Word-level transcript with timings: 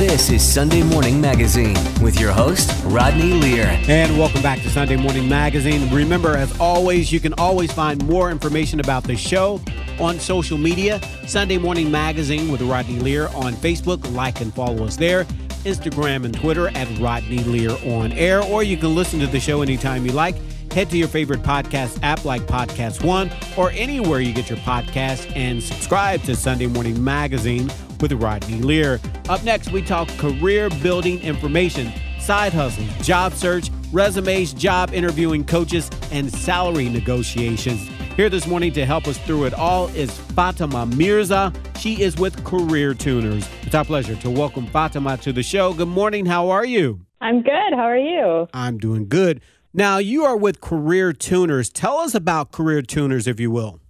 This 0.00 0.30
is 0.30 0.42
Sunday 0.42 0.82
Morning 0.82 1.20
Magazine 1.20 1.76
with 2.02 2.18
your 2.18 2.32
host, 2.32 2.72
Rodney 2.86 3.34
Lear. 3.34 3.66
And 3.86 4.18
welcome 4.18 4.40
back 4.40 4.62
to 4.62 4.70
Sunday 4.70 4.96
Morning 4.96 5.28
Magazine. 5.28 5.92
Remember, 5.94 6.38
as 6.38 6.58
always, 6.58 7.12
you 7.12 7.20
can 7.20 7.34
always 7.34 7.70
find 7.70 8.02
more 8.06 8.30
information 8.30 8.80
about 8.80 9.04
the 9.04 9.14
show 9.14 9.60
on 9.98 10.18
social 10.18 10.56
media. 10.56 11.02
Sunday 11.26 11.58
Morning 11.58 11.90
Magazine 11.90 12.50
with 12.50 12.62
Rodney 12.62 12.98
Lear 12.98 13.28
on 13.34 13.52
Facebook. 13.52 14.10
Like 14.14 14.40
and 14.40 14.54
follow 14.54 14.86
us 14.86 14.96
there. 14.96 15.24
Instagram 15.64 16.24
and 16.24 16.34
Twitter 16.34 16.68
at 16.68 16.88
Rodney 16.98 17.44
Lear 17.44 17.72
on 17.94 18.12
air. 18.12 18.42
Or 18.42 18.62
you 18.62 18.78
can 18.78 18.94
listen 18.94 19.20
to 19.20 19.26
the 19.26 19.38
show 19.38 19.60
anytime 19.60 20.06
you 20.06 20.12
like. 20.12 20.36
Head 20.72 20.88
to 20.92 20.96
your 20.96 21.08
favorite 21.08 21.42
podcast 21.42 22.02
app 22.02 22.24
like 22.24 22.40
Podcast 22.46 23.04
One 23.04 23.30
or 23.54 23.70
anywhere 23.72 24.20
you 24.20 24.32
get 24.32 24.48
your 24.48 24.60
podcast 24.60 25.30
and 25.36 25.62
subscribe 25.62 26.22
to 26.22 26.34
Sunday 26.34 26.68
Morning 26.68 27.04
Magazine 27.04 27.70
with 28.00 28.12
Rodney 28.12 28.58
Lear. 28.60 29.00
Up 29.28 29.42
next, 29.44 29.72
we 29.72 29.82
talk 29.82 30.08
career 30.18 30.70
building 30.82 31.20
information, 31.20 31.92
side 32.20 32.52
hustles, 32.52 32.88
job 33.06 33.32
search, 33.32 33.70
resumes, 33.92 34.52
job 34.52 34.92
interviewing 34.92 35.44
coaches, 35.44 35.90
and 36.12 36.32
salary 36.32 36.88
negotiations. 36.88 37.88
Here 38.16 38.28
this 38.28 38.46
morning 38.46 38.72
to 38.72 38.84
help 38.84 39.06
us 39.06 39.18
through 39.18 39.44
it 39.44 39.54
all 39.54 39.88
is 39.88 40.10
Fatima 40.10 40.84
Mirza. 40.86 41.52
She 41.78 42.02
is 42.02 42.16
with 42.16 42.44
Career 42.44 42.92
Tuners. 42.92 43.48
It's 43.62 43.74
our 43.74 43.84
pleasure 43.84 44.16
to 44.16 44.30
welcome 44.30 44.66
Fatima 44.66 45.16
to 45.18 45.32
the 45.32 45.42
show. 45.42 45.72
Good 45.72 45.88
morning. 45.88 46.26
How 46.26 46.50
are 46.50 46.64
you? 46.64 47.00
I'm 47.20 47.42
good. 47.42 47.72
How 47.72 47.84
are 47.84 47.96
you? 47.96 48.48
I'm 48.52 48.78
doing 48.78 49.08
good. 49.08 49.40
Now, 49.72 49.98
you 49.98 50.24
are 50.24 50.36
with 50.36 50.60
Career 50.60 51.12
Tuners. 51.12 51.70
Tell 51.70 51.98
us 51.98 52.14
about 52.14 52.50
Career 52.50 52.82
Tuners, 52.82 53.26
if 53.26 53.38
you 53.38 53.50
will. 53.50 53.80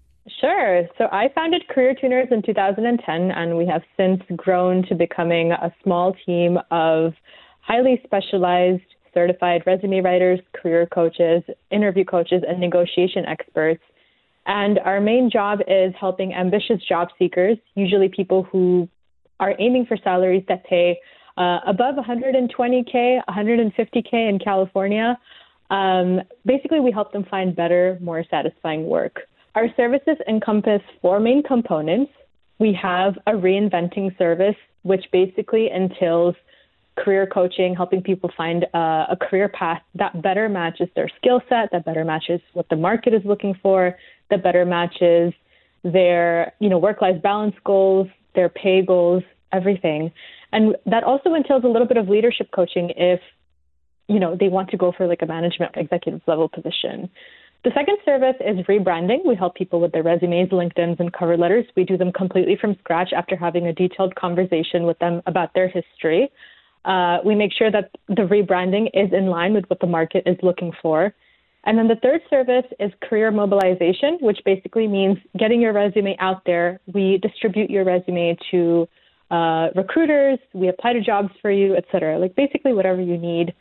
Sure. 0.41 0.89
So 0.97 1.05
I 1.13 1.29
founded 1.35 1.69
Career 1.69 1.95
Tuners 2.01 2.29
in 2.31 2.43
2010, 2.43 3.31
and 3.31 3.59
we 3.59 3.67
have 3.67 3.83
since 3.97 4.23
grown 4.37 4.87
to 4.89 4.95
becoming 4.95 5.53
a 5.53 5.73
small 5.83 6.15
team 6.25 6.59
of 6.71 7.13
highly 7.61 8.01
specialized 8.05 8.83
certified 9.13 9.63
resume 9.67 10.01
writers, 10.01 10.41
career 10.55 10.87
coaches, 10.87 11.43
interview 11.71 12.05
coaches, 12.05 12.43
and 12.49 12.59
negotiation 12.59 13.27
experts. 13.27 13.83
And 14.47 14.79
our 14.79 15.01
main 15.01 15.31
job 15.31 15.59
is 15.69 15.93
helping 16.01 16.33
ambitious 16.33 16.83
job 16.89 17.09
seekers, 17.19 17.59
usually 17.75 18.09
people 18.09 18.45
who 18.45 18.89
are 19.41 19.55
aiming 19.59 19.87
for 19.87 19.99
salaries 20.03 20.45
that 20.49 20.65
pay 20.65 20.99
uh, 21.37 21.59
above 21.67 21.97
120K, 21.97 23.21
150K 23.29 24.13
in 24.13 24.39
California. 24.43 25.19
Um, 25.69 26.21
basically, 26.47 26.81
we 26.81 26.93
help 26.93 27.13
them 27.13 27.25
find 27.31 27.55
better, 27.55 27.99
more 28.01 28.25
satisfying 28.31 28.87
work. 28.87 29.21
Our 29.55 29.67
services 29.77 30.17
encompass 30.29 30.83
four 31.03 31.19
main 31.19 31.43
components. 31.43 32.13
We 32.59 32.73
have 32.81 33.15
a 33.27 33.33
reinventing 33.33 34.17
service, 34.17 34.55
which 34.83 35.05
basically 35.13 35.71
entails 35.71 36.37
career 36.97 37.27
coaching, 37.27 37.75
helping 37.75 38.03
people 38.03 38.31
find 38.37 38.65
a, 38.75 38.79
a 39.11 39.17
career 39.21 39.49
path 39.49 39.83
that 39.95 40.23
better 40.23 40.49
matches 40.49 40.89
their 40.95 41.09
skill 41.17 41.41
set, 41.49 41.71
that 41.73 41.85
better 41.85 42.05
matches 42.05 42.41
what 42.53 42.69
the 42.69 42.77
market 42.77 43.15
is 43.15 43.23
looking 43.25 43.55
for, 43.63 43.97
that 44.29 44.43
better 44.43 44.65
matches 44.65 45.33
their 45.83 46.53
you 46.61 46.69
know 46.69 46.79
work-life 46.79 47.23
balance 47.23 47.57
goals, 47.65 48.07
their 48.35 48.49
pay 48.49 48.83
goals, 48.83 49.23
everything. 49.53 50.13
And 50.53 50.77
that 50.87 51.05
also 51.05 51.35
entails 51.35 51.65
a 51.65 51.69
little 51.69 51.87
bit 51.89 51.97
of 51.97 52.09
leadership 52.09 52.51
coaching 52.53 52.93
if 52.97 53.21
you 54.11 54.19
know, 54.19 54.37
they 54.39 54.49
want 54.49 54.69
to 54.71 54.77
go 54.77 54.93
for 54.97 55.07
like 55.07 55.23
a 55.23 55.27
management 55.27 55.73
executive 55.77 56.21
level 56.27 56.49
position. 56.49 57.09
The 57.63 57.71
second 57.75 57.99
service 58.07 58.37
is 58.41 58.57
rebranding. 58.67 59.19
We 59.27 59.35
help 59.35 59.55
people 59.55 59.81
with 59.81 59.93
their 59.93 60.03
resumes, 60.03 60.49
LinkedIn's, 60.49 60.99
and 60.99 61.13
cover 61.13 61.37
letters. 61.37 61.67
We 61.77 61.85
do 61.85 61.99
them 61.99 62.11
completely 62.11 62.57
from 62.59 62.75
scratch 62.79 63.13
after 63.15 63.37
having 63.37 63.67
a 63.67 63.73
detailed 63.73 64.15
conversation 64.15 64.85
with 64.85 64.99
them 64.99 65.21
about 65.27 65.53
their 65.53 65.69
history. 65.69 66.31
Uh, 66.87 67.19
we 67.23 67.35
make 67.35 67.53
sure 67.53 67.71
that 67.71 67.91
the 68.09 68.23
rebranding 68.23 68.89
is 68.95 69.13
in 69.13 69.27
line 69.27 69.53
with 69.53 69.67
what 69.69 69.81
the 69.81 69.87
market 69.87 70.23
is 70.25 70.39
looking 70.43 70.73
for. 70.81 71.15
And 71.65 71.77
then 71.77 71.89
the 71.89 71.97
third 71.97 72.23
service 72.31 72.65
is 72.79 72.91
career 73.03 73.31
mobilization, 73.31 74.17
which 74.23 74.39
basically 74.47 74.89
means 74.89 75.19
getting 75.39 75.61
your 75.61 75.75
resume 75.75 76.17
out 76.19 76.43
there. 76.47 76.81
We 76.91 77.19
distribute 77.19 77.69
your 77.69 77.85
resume 77.85 78.39
to 78.53 78.89
uh, 79.31 79.69
recruiters, 79.77 80.39
we 80.55 80.69
apply 80.69 80.95
to 80.95 81.03
jobs 81.03 81.29
for 81.43 81.51
you, 81.51 81.77
et 81.77 81.85
cetera, 81.93 82.19
like 82.19 82.35
basically 82.35 82.73
whatever 82.73 83.03
you 83.03 83.19
need. 83.19 83.55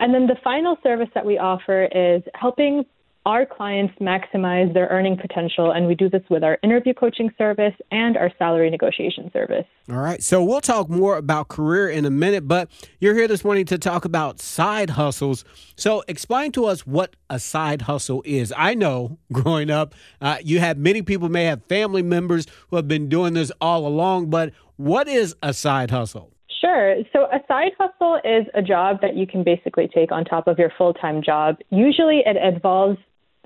And 0.00 0.14
then 0.14 0.26
the 0.26 0.36
final 0.42 0.78
service 0.82 1.10
that 1.14 1.26
we 1.26 1.36
offer 1.36 1.84
is 1.84 2.22
helping 2.34 2.86
our 3.26 3.46
clients 3.46 3.94
maximize 4.00 4.72
their 4.74 4.86
earning 4.88 5.16
potential, 5.16 5.70
and 5.70 5.86
we 5.86 5.94
do 5.94 6.10
this 6.10 6.22
with 6.28 6.44
our 6.44 6.58
interview 6.62 6.92
coaching 6.92 7.30
service 7.38 7.74
and 7.90 8.16
our 8.16 8.30
salary 8.38 8.68
negotiation 8.68 9.30
service. 9.32 9.64
All 9.90 9.96
right. 9.96 10.22
So 10.22 10.44
we'll 10.44 10.60
talk 10.60 10.90
more 10.90 11.16
about 11.16 11.48
career 11.48 11.88
in 11.88 12.04
a 12.04 12.10
minute, 12.10 12.46
but 12.46 12.70
you're 13.00 13.14
here 13.14 13.26
this 13.26 13.44
morning 13.44 13.64
to 13.66 13.78
talk 13.78 14.04
about 14.04 14.40
side 14.40 14.90
hustles. 14.90 15.44
So 15.76 16.02
explain 16.06 16.52
to 16.52 16.66
us 16.66 16.86
what 16.86 17.16
a 17.30 17.38
side 17.38 17.82
hustle 17.82 18.22
is. 18.26 18.52
I 18.56 18.74
know 18.74 19.18
growing 19.32 19.70
up, 19.70 19.94
uh, 20.20 20.38
you 20.42 20.60
have 20.60 20.76
many 20.76 21.02
people 21.02 21.28
may 21.28 21.44
have 21.44 21.64
family 21.64 22.02
members 22.02 22.46
who 22.68 22.76
have 22.76 22.88
been 22.88 23.08
doing 23.08 23.34
this 23.34 23.50
all 23.60 23.86
along, 23.86 24.28
but 24.28 24.52
what 24.76 25.08
is 25.08 25.34
a 25.42 25.54
side 25.54 25.90
hustle? 25.90 26.30
Sure. 26.60 26.96
So 27.12 27.24
a 27.24 27.40
side 27.46 27.72
hustle 27.78 28.20
is 28.24 28.46
a 28.54 28.62
job 28.62 29.00
that 29.02 29.16
you 29.16 29.26
can 29.26 29.44
basically 29.44 29.88
take 29.94 30.10
on 30.12 30.24
top 30.24 30.46
of 30.46 30.58
your 30.58 30.72
full 30.76 30.94
time 30.94 31.22
job. 31.22 31.56
Usually 31.70 32.22
it 32.24 32.36
involves 32.36 32.98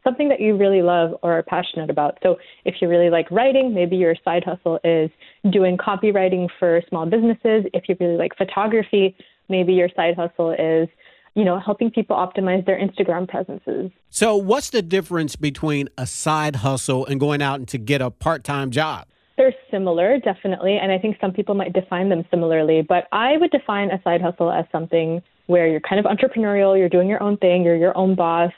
something 0.08 0.28
that 0.28 0.41
you 0.41 0.56
really 0.56 0.82
love 0.82 1.10
or 1.22 1.38
are 1.38 1.42
passionate 1.42 1.91
about. 1.91 2.19
So 2.22 2.38
if 2.64 2.76
you 2.80 2.88
really 2.88 3.10
like 3.10 3.30
writing, 3.30 3.74
maybe 3.74 3.96
your 3.96 4.14
side 4.24 4.44
hustle 4.44 4.80
is 4.84 5.10
doing 5.52 5.76
copywriting 5.76 6.48
for 6.58 6.80
small 6.88 7.04
businesses. 7.04 7.64
If 7.74 7.88
you 7.88 7.96
really 8.00 8.16
like 8.16 8.36
photography, 8.36 9.14
maybe 9.48 9.74
your 9.74 9.91
side 9.94 10.14
hustle 10.16 10.52
is 10.52 10.88
you 11.34 11.44
know, 11.44 11.60
helping 11.60 11.88
people 11.88 12.16
optimize 12.16 12.66
their 12.66 12.76
Instagram 12.76 13.28
presences. 13.28 13.92
So, 14.10 14.34
what's 14.36 14.70
the 14.70 14.82
difference 14.82 15.36
between 15.36 15.88
a 15.96 16.04
side 16.04 16.56
hustle 16.56 17.06
and 17.06 17.20
going 17.20 17.42
out 17.42 17.60
and 17.60 17.69
to 17.69 17.78
get 17.78 18.00
a 18.00 18.10
part 18.10 18.42
time 18.42 18.72
job? 18.72 19.06
They're 19.36 19.54
similar, 19.70 20.19
definitely, 20.19 20.78
and 20.78 20.90
I 20.90 20.98
think 20.98 21.16
some 21.20 21.32
people 21.32 21.54
might 21.54 21.72
define 21.72 22.08
them 22.08 22.25
similarly, 22.28 22.82
but 22.82 23.06
I 23.12 23.36
would 23.36 23.52
define 23.52 23.92
a 23.92 24.02
side 24.02 24.20
hustle 24.20 24.50
as 24.50 24.64
something 24.72 25.22
where 25.46 25.69
you're 25.69 25.80
kind 25.80 26.04
of 26.04 26.06
entrepreneurial, 26.06 26.76
you're 26.76 26.88
doing 26.88 27.08
your 27.08 27.22
own 27.22 27.36
thing, 27.36 27.62
you're 27.62 27.76
your 27.76 27.96
own 27.96 28.16
boss, 28.16 28.50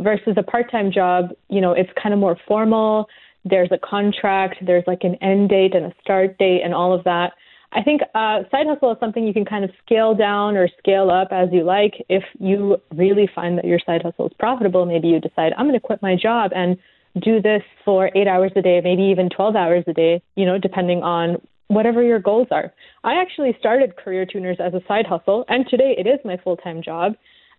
versus 0.00 0.34
a 0.36 0.42
part 0.42 0.70
time 0.70 0.90
job, 0.92 1.30
you 1.48 1.60
know, 1.60 1.72
it's 1.72 1.90
kind 2.00 2.12
of 2.12 2.18
more 2.18 2.36
formal. 2.46 3.06
There's 3.44 3.70
a 3.72 3.78
contract, 3.78 4.56
there's 4.66 4.84
like 4.86 5.02
an 5.02 5.14
end 5.16 5.48
date 5.48 5.74
and 5.74 5.86
a 5.86 5.94
start 6.02 6.36
date 6.38 6.60
and 6.64 6.74
all 6.74 6.92
of 6.92 7.04
that. 7.04 7.32
I 7.72 7.82
think 7.82 8.02
uh, 8.14 8.42
side 8.50 8.66
hustle 8.66 8.92
is 8.92 8.98
something 8.98 9.24
you 9.24 9.32
can 9.32 9.44
kind 9.44 9.64
of 9.64 9.70
scale 9.84 10.14
down 10.14 10.56
or 10.56 10.68
scale 10.78 11.08
up 11.08 11.28
as 11.30 11.48
you 11.52 11.62
like. 11.62 11.94
If 12.08 12.24
you 12.40 12.78
really 12.94 13.30
find 13.32 13.56
that 13.58 13.64
your 13.64 13.78
side 13.86 14.02
hustle 14.02 14.26
is 14.26 14.32
profitable, 14.38 14.86
maybe 14.86 15.08
you 15.08 15.20
decide, 15.20 15.52
I'm 15.56 15.66
going 15.66 15.78
to 15.78 15.80
quit 15.80 16.02
my 16.02 16.16
job 16.20 16.50
and 16.54 16.76
do 17.22 17.40
this 17.40 17.62
for 17.84 18.10
eight 18.16 18.26
hours 18.26 18.52
a 18.56 18.62
day, 18.62 18.80
maybe 18.82 19.02
even 19.02 19.30
12 19.30 19.54
hours 19.54 19.84
a 19.86 19.92
day, 19.92 20.20
you 20.34 20.46
know, 20.46 20.58
depending 20.58 21.02
on 21.02 21.40
whatever 21.68 22.02
your 22.02 22.18
goals 22.18 22.48
are. 22.50 22.72
I 23.04 23.20
actually 23.20 23.56
started 23.58 23.96
Career 23.96 24.26
Tuners 24.26 24.58
as 24.58 24.74
a 24.74 24.80
side 24.88 25.06
hustle, 25.06 25.44
and 25.48 25.64
today 25.68 25.94
it 25.96 26.06
is 26.06 26.18
my 26.24 26.36
full 26.42 26.56
time 26.56 26.82
job. 26.82 27.14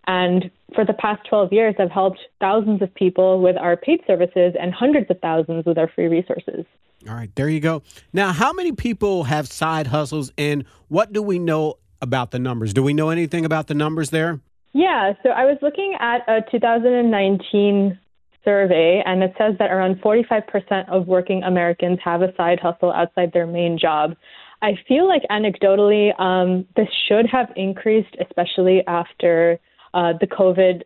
And 0.08 0.50
for 0.74 0.86
the 0.86 0.94
past 0.94 1.28
12 1.30 1.54
years, 1.54 1.76
I've 1.80 1.92
helped 1.92 2.20
thousands 2.40 2.82
of 2.82 2.94
people 2.96 3.42
with 3.42 3.58
our 3.58 3.78
paid 3.78 4.02
services 4.08 4.54
and 4.60 4.74
hundreds 4.74 5.10
of 5.10 5.20
thousands 5.20 5.66
with 5.66 5.78
our 5.78 5.90
free 5.94 6.08
resources. 6.08 6.66
All 7.08 7.16
right, 7.16 7.34
there 7.36 7.50
you 7.50 7.60
go. 7.60 7.82
Now, 8.14 8.32
how 8.32 8.54
many 8.54 8.72
people 8.72 9.24
have 9.24 9.48
side 9.48 9.88
hustles, 9.88 10.32
and 10.38 10.66
what 10.88 11.12
do 11.14 11.22
we 11.22 11.40
know 11.40 11.76
about 12.02 12.32
the 12.32 12.40
numbers? 12.40 12.74
Do 12.74 12.84
we 12.84 12.94
know 12.94 13.10
anything 13.10 13.44
about 13.46 13.68
the 13.68 13.74
numbers 13.74 14.12
there? 14.12 14.40
Yeah, 14.74 15.14
so 15.24 15.30
I 15.30 15.46
was 15.46 15.58
looking 15.62 15.96
at 16.00 16.22
a 16.28 16.42
2019 16.50 18.00
survey, 18.44 19.04
and 19.06 19.24
it 19.24 19.34
says 19.38 19.56
that 19.60 19.72
around 19.72 20.02
45% 20.02 20.90
of 20.90 21.08
working 21.08 21.44
Americans 21.44 22.00
have 22.04 22.22
a 22.22 22.34
side 22.36 22.60
hustle 22.60 22.92
outside 22.92 23.32
their 23.34 23.48
main 23.48 23.78
job. 23.78 24.16
I 24.62 24.74
feel 24.88 25.08
like 25.08 25.24
anecdotally, 25.30 26.18
um, 26.20 26.68
this 26.76 26.88
should 27.08 27.26
have 27.32 27.52
increased, 27.56 28.16
especially 28.20 28.84
after 28.88 29.60
uh, 29.94 30.14
the 30.20 30.28
COVID 30.28 30.84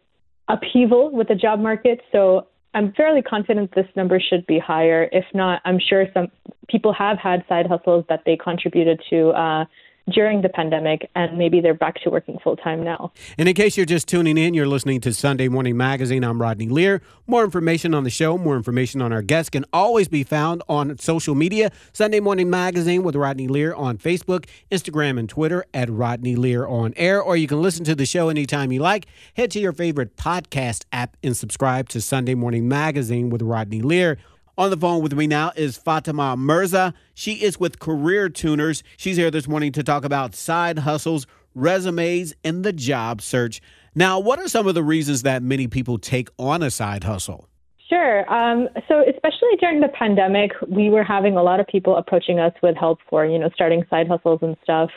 upheaval 0.47 1.11
with 1.11 1.27
the 1.27 1.35
job 1.35 1.59
market. 1.59 2.01
So 2.11 2.47
I'm 2.73 2.91
fairly 2.93 3.21
confident 3.21 3.73
this 3.73 3.87
number 3.95 4.19
should 4.19 4.45
be 4.47 4.59
higher. 4.59 5.09
If 5.11 5.25
not, 5.33 5.61
I'm 5.65 5.79
sure 5.79 6.07
some 6.13 6.27
people 6.67 6.93
have 6.93 7.17
had 7.17 7.43
side 7.47 7.67
hustles 7.67 8.05
that 8.09 8.23
they 8.25 8.35
contributed 8.35 9.01
to 9.09 9.29
uh, 9.29 9.65
during 10.09 10.41
the 10.41 10.49
pandemic, 10.49 11.09
and 11.15 11.37
maybe 11.37 11.61
they're 11.61 11.73
back 11.73 11.95
to 12.01 12.09
working 12.09 12.37
full 12.43 12.55
time 12.55 12.83
now. 12.83 13.11
And 13.37 13.49
in 13.49 13.55
case 13.55 13.75
you're 13.75 13.85
just 13.85 14.07
tuning 14.07 14.37
in, 14.37 14.53
you're 14.53 14.67
listening 14.67 15.01
to 15.01 15.13
Sunday 15.13 15.47
Morning 15.47 15.75
Magazine. 15.75 16.23
I'm 16.23 16.41
Rodney 16.41 16.67
Lear. 16.67 17.01
More 17.27 17.43
information 17.43 17.95
on 17.95 18.03
the 18.03 18.09
show, 18.09 18.37
more 18.37 18.55
information 18.55 19.01
on 19.01 19.11
our 19.11 19.23
guests 19.23 19.49
can 19.49 19.65
always 19.73 20.07
be 20.07 20.23
found 20.23 20.61
on 20.69 20.97
social 20.99 21.33
media. 21.33 21.71
Sunday 21.91 22.19
Morning 22.19 22.49
Magazine 22.49 23.01
with 23.01 23.15
Rodney 23.15 23.47
Lear 23.47 23.73
on 23.73 23.97
Facebook, 23.97 24.45
Instagram, 24.71 25.17
and 25.17 25.27
Twitter 25.27 25.65
at 25.73 25.89
Rodney 25.89 26.35
Lear 26.35 26.67
on 26.67 26.93
air. 26.97 27.19
Or 27.21 27.35
you 27.35 27.47
can 27.47 27.61
listen 27.61 27.83
to 27.85 27.95
the 27.95 28.05
show 28.05 28.29
anytime 28.29 28.71
you 28.71 28.81
like. 28.81 29.07
Head 29.35 29.49
to 29.51 29.59
your 29.59 29.73
favorite 29.73 30.15
podcast 30.17 30.85
app 30.91 31.17
and 31.23 31.35
subscribe 31.35 31.89
to 31.89 32.01
Sunday 32.01 32.35
Morning 32.35 32.67
Magazine 32.67 33.31
with 33.31 33.41
Rodney 33.41 33.81
Lear 33.81 34.17
On 34.57 34.69
the 34.69 34.77
phone 34.77 35.03
with 35.03 35.11
me 35.11 35.27
now 35.27 35.51
is 35.57 35.75
Fatima 35.75 36.37
Mirza. 36.37 36.93
She 37.13 37.43
is 37.43 37.59
with 37.59 37.79
Career 37.79 38.29
Tuners. 38.29 38.83
She's 38.95 39.17
here 39.17 39.29
this 39.29 39.49
morning 39.49 39.73
to 39.73 39.83
talk 39.83 40.05
about 40.05 40.33
side 40.33 40.79
hustles, 40.79 41.27
resumes, 41.55 42.33
and 42.41 42.63
the 42.63 42.71
job 42.71 43.21
search. 43.21 43.61
Now, 43.95 44.17
what 44.17 44.39
are 44.39 44.47
some 44.47 44.65
of 44.65 44.73
the 44.73 44.81
reasons 44.81 45.23
that 45.23 45.43
many 45.43 45.67
people 45.67 45.97
take 45.97 46.29
on 46.37 46.63
a 46.63 46.71
side 46.71 47.03
hustle? 47.03 47.49
Sure. 47.89 48.33
Um, 48.33 48.69
so, 48.87 49.01
especially 49.01 49.57
during 49.59 49.81
the 49.81 49.89
pandemic, 49.89 50.51
we 50.69 50.89
were 50.89 51.03
having 51.03 51.35
a 51.35 51.43
lot 51.43 51.59
of 51.59 51.67
people 51.67 51.97
approaching 51.97 52.39
us 52.39 52.53
with 52.63 52.77
help 52.77 52.99
for, 53.09 53.25
you 53.25 53.37
know, 53.37 53.49
starting 53.53 53.83
side 53.89 54.07
hustles 54.07 54.39
and 54.41 54.55
stuff. 54.63 54.89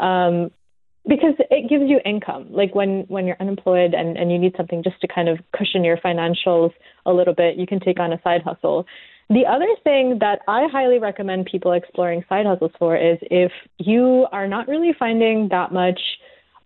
Um, 0.00 0.50
because 1.06 1.34
it 1.50 1.68
gives 1.68 1.84
you 1.86 2.00
income. 2.04 2.46
Like 2.50 2.74
when 2.74 3.04
when 3.08 3.26
you're 3.26 3.36
unemployed 3.40 3.94
and 3.94 4.16
and 4.16 4.32
you 4.32 4.38
need 4.38 4.54
something 4.56 4.82
just 4.82 5.00
to 5.00 5.08
kind 5.08 5.28
of 5.28 5.38
cushion 5.56 5.84
your 5.84 5.98
financials 5.98 6.72
a 7.06 7.12
little 7.12 7.34
bit, 7.34 7.56
you 7.56 7.66
can 7.66 7.80
take 7.80 8.00
on 8.00 8.12
a 8.12 8.20
side 8.22 8.42
hustle. 8.42 8.86
The 9.30 9.46
other 9.46 9.68
thing 9.84 10.18
that 10.20 10.40
I 10.48 10.66
highly 10.70 10.98
recommend 10.98 11.46
people 11.46 11.72
exploring 11.72 12.24
side 12.28 12.46
hustles 12.46 12.72
for 12.78 12.96
is 12.96 13.18
if 13.22 13.52
you 13.78 14.26
are 14.32 14.46
not 14.46 14.68
really 14.68 14.92
finding 14.98 15.48
that 15.48 15.72
much 15.72 15.98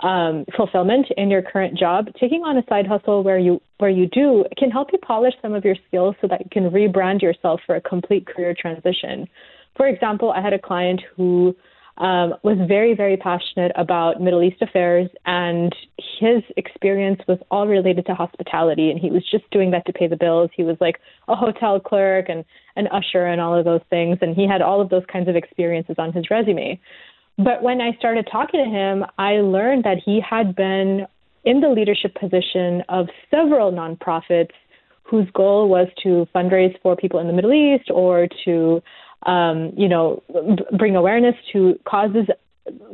um, 0.00 0.44
fulfillment 0.56 1.06
in 1.16 1.30
your 1.30 1.42
current 1.42 1.76
job, 1.78 2.06
taking 2.20 2.42
on 2.42 2.56
a 2.56 2.62
side 2.68 2.86
hustle 2.86 3.22
where 3.22 3.38
you 3.38 3.60
where 3.78 3.90
you 3.90 4.06
do 4.06 4.44
can 4.56 4.70
help 4.70 4.88
you 4.92 4.98
polish 4.98 5.34
some 5.42 5.54
of 5.54 5.64
your 5.64 5.76
skills 5.86 6.14
so 6.20 6.28
that 6.28 6.40
you 6.40 6.50
can 6.50 6.70
rebrand 6.70 7.22
yourself 7.22 7.60
for 7.66 7.76
a 7.76 7.80
complete 7.80 8.26
career 8.26 8.54
transition. 8.58 9.28
For 9.76 9.86
example, 9.86 10.32
I 10.32 10.40
had 10.40 10.52
a 10.52 10.58
client 10.58 11.00
who 11.16 11.54
um, 11.98 12.34
was 12.44 12.56
very, 12.68 12.94
very 12.94 13.16
passionate 13.16 13.72
about 13.74 14.20
Middle 14.20 14.42
East 14.42 14.62
affairs, 14.62 15.10
and 15.26 15.74
his 16.20 16.42
experience 16.56 17.20
was 17.26 17.38
all 17.50 17.66
related 17.66 18.06
to 18.06 18.14
hospitality. 18.14 18.90
And 18.90 19.00
he 19.00 19.10
was 19.10 19.28
just 19.28 19.50
doing 19.50 19.72
that 19.72 19.84
to 19.86 19.92
pay 19.92 20.06
the 20.06 20.16
bills. 20.16 20.50
He 20.56 20.62
was 20.62 20.76
like 20.80 21.00
a 21.26 21.34
hotel 21.34 21.80
clerk 21.80 22.26
and 22.28 22.44
an 22.76 22.86
usher 22.88 23.26
and 23.26 23.40
all 23.40 23.58
of 23.58 23.64
those 23.64 23.80
things, 23.90 24.18
and 24.20 24.36
he 24.36 24.46
had 24.46 24.62
all 24.62 24.80
of 24.80 24.90
those 24.90 25.04
kinds 25.12 25.28
of 25.28 25.34
experiences 25.34 25.96
on 25.98 26.12
his 26.12 26.30
resume. 26.30 26.80
But 27.36 27.62
when 27.62 27.80
I 27.80 27.92
started 27.98 28.28
talking 28.30 28.64
to 28.64 28.70
him, 28.70 29.04
I 29.18 29.34
learned 29.40 29.84
that 29.84 29.98
he 30.04 30.20
had 30.20 30.54
been 30.54 31.06
in 31.44 31.60
the 31.60 31.68
leadership 31.68 32.14
position 32.14 32.82
of 32.88 33.08
several 33.30 33.72
nonprofits 33.72 34.50
whose 35.02 35.28
goal 35.34 35.68
was 35.68 35.88
to 36.02 36.28
fundraise 36.34 36.76
for 36.82 36.94
people 36.94 37.18
in 37.18 37.26
the 37.26 37.32
Middle 37.32 37.52
East 37.52 37.90
or 37.90 38.28
to 38.44 38.82
um, 39.26 39.72
you 39.76 39.88
know, 39.88 40.22
bring 40.78 40.96
awareness 40.96 41.34
to 41.52 41.78
causes 41.84 42.26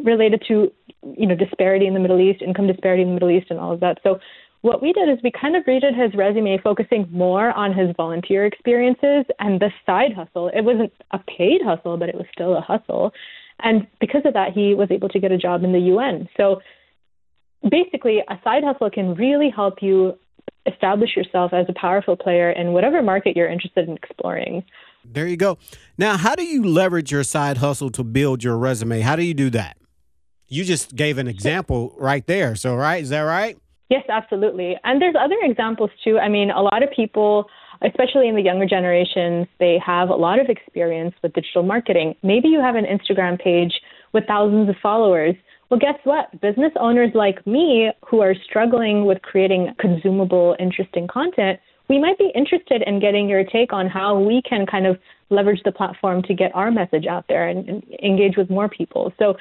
related 0.03 0.43
to, 0.49 0.73
you 1.17 1.27
know, 1.27 1.35
disparity 1.35 1.87
in 1.87 1.95
the 1.95 2.01
Middle 2.01 2.21
East, 2.21 2.43
income 2.43 2.67
disparity 2.67 3.03
in 3.03 3.09
the 3.09 3.15
Middle 3.15 3.31
East, 3.31 3.47
and 3.51 3.59
all 3.59 3.73
of 3.73 3.81
that. 3.81 3.99
So 4.03 4.19
what 4.63 4.81
we 4.81 4.95
did 4.95 5.11
is 5.11 5.19
we 5.23 5.31
kind 5.31 5.57
of 5.57 5.65
redid 5.65 5.95
his 5.95 6.15
resume, 6.15 6.59
focusing 6.63 7.07
more 7.11 7.53
on 7.53 7.75
his 7.75 7.95
volunteer 7.97 8.47
experiences 8.47 9.27
and 9.39 9.61
the 9.61 9.71
side 9.85 10.15
hustle. 10.15 10.49
It 10.49 10.63
wasn't 10.63 10.93
a 11.11 11.19
paid 11.19 11.61
hustle, 11.63 11.99
but 11.99 12.09
it 12.09 12.15
was 12.15 12.25
still 12.33 12.57
a 12.57 12.63
hustle. 12.63 13.13
And 13.61 13.87
because 14.01 14.23
of 14.25 14.33
that, 14.33 14.53
he 14.55 14.75
was 14.75 14.89
able 14.91 15.11
to 15.11 15.21
get 15.21 15.33
a 15.33 15.39
job 15.39 15.65
in 15.65 15.73
the 15.73 15.81
UN. 15.81 16.29
So 16.37 16.63
basically, 17.69 18.21
a 18.27 18.41
side 18.43 18.65
hustle 18.65 18.91
can 18.91 19.15
really 19.15 19.51
help 19.55 19.83
you 19.83 20.19
establish 20.67 21.11
yourself 21.15 21.53
as 21.53 21.67
a 21.69 21.79
powerful 21.79 22.17
player 22.17 22.51
in 22.51 22.73
whatever 22.73 23.03
market 23.03 23.37
you're 23.37 23.51
interested 23.51 23.87
in 23.87 23.97
exploring. 23.97 24.65
There 25.05 25.27
you 25.27 25.37
go. 25.37 25.59
Now, 25.99 26.17
how 26.17 26.35
do 26.35 26.45
you 26.45 26.65
leverage 26.65 27.13
your 27.13 27.25
side 27.25 27.59
hustle 27.59 27.91
to 27.91 28.05
build 28.05 28.43
your 28.43 28.57
resume? 28.57 29.01
How 29.01 29.17
do 29.17 29.23
you 29.23 29.35
do 29.35 29.51
that? 29.51 29.77
You 30.49 30.65
just 30.65 30.95
gave 30.95 31.19
an 31.19 31.29
example 31.29 31.95
right 31.99 32.27
there. 32.27 32.55
So, 32.57 32.75
right? 32.75 33.03
Is 33.03 33.11
that 33.11 33.21
right? 33.21 33.59
Yes, 33.91 34.05
absolutely. 34.09 34.77
And 34.85 35.01
there's 35.01 35.15
other 35.19 35.37
examples 35.43 35.91
too. 36.03 36.19
I 36.19 36.29
mean, 36.29 36.51
a 36.51 36.63
lot 36.63 36.83
of 36.83 36.91
people, 36.95 37.47
especially 37.83 38.29
in 38.29 38.35
the 38.35 38.43
younger 38.43 38.67
generations, 38.67 39.47
they 39.61 39.79
have 39.85 40.09
a 40.09 40.15
lot 40.15 40.39
of 40.41 40.49
experience 40.49 41.15
with 41.23 41.33
digital 41.35 41.63
marketing. 41.63 42.15
Maybe 42.23 42.49
you 42.49 42.61
have 42.61 42.77
an 42.77 42.87
Instagram 42.87 43.39
page 43.39 43.73
with 44.13 44.25
thousands 44.27 44.69
of 44.69 44.77
followers. 44.83 45.35
Well, 45.71 45.81
guess 45.81 45.99
what? 46.05 46.41
Business 46.41 46.73
owners 46.79 47.11
like 47.15 47.47
me 47.47 47.91
who 48.09 48.21
are 48.21 48.35
struggling 48.49 49.07
with 49.07 49.23
creating 49.23 49.75
consumable, 49.79 50.57
interesting 50.59 51.07
content 51.07 51.59
we 51.89 51.99
might 51.99 52.19
be 52.19 52.31
interested 52.35 52.83
in 52.87 53.01
getting 53.01 53.29
your 53.29 53.45
take 53.45 53.73
on 53.73 53.89
how 53.89 54.19
we 54.19 54.43
can 54.43 54.67
kind 54.67 54.87
of 54.87 54.99
leverage 55.31 55.61
the 55.65 55.73
platform 55.73 56.23
to 56.23 56.35
get 56.35 56.55
our 56.55 56.71
message 56.71 57.07
out 57.07 57.25
there 57.29 57.49
and, 57.49 57.69
and, 57.69 57.83
engage 58.03 58.37
with 58.37 58.51
more 58.51 58.69
people. 58.69 59.13
So 59.19 59.35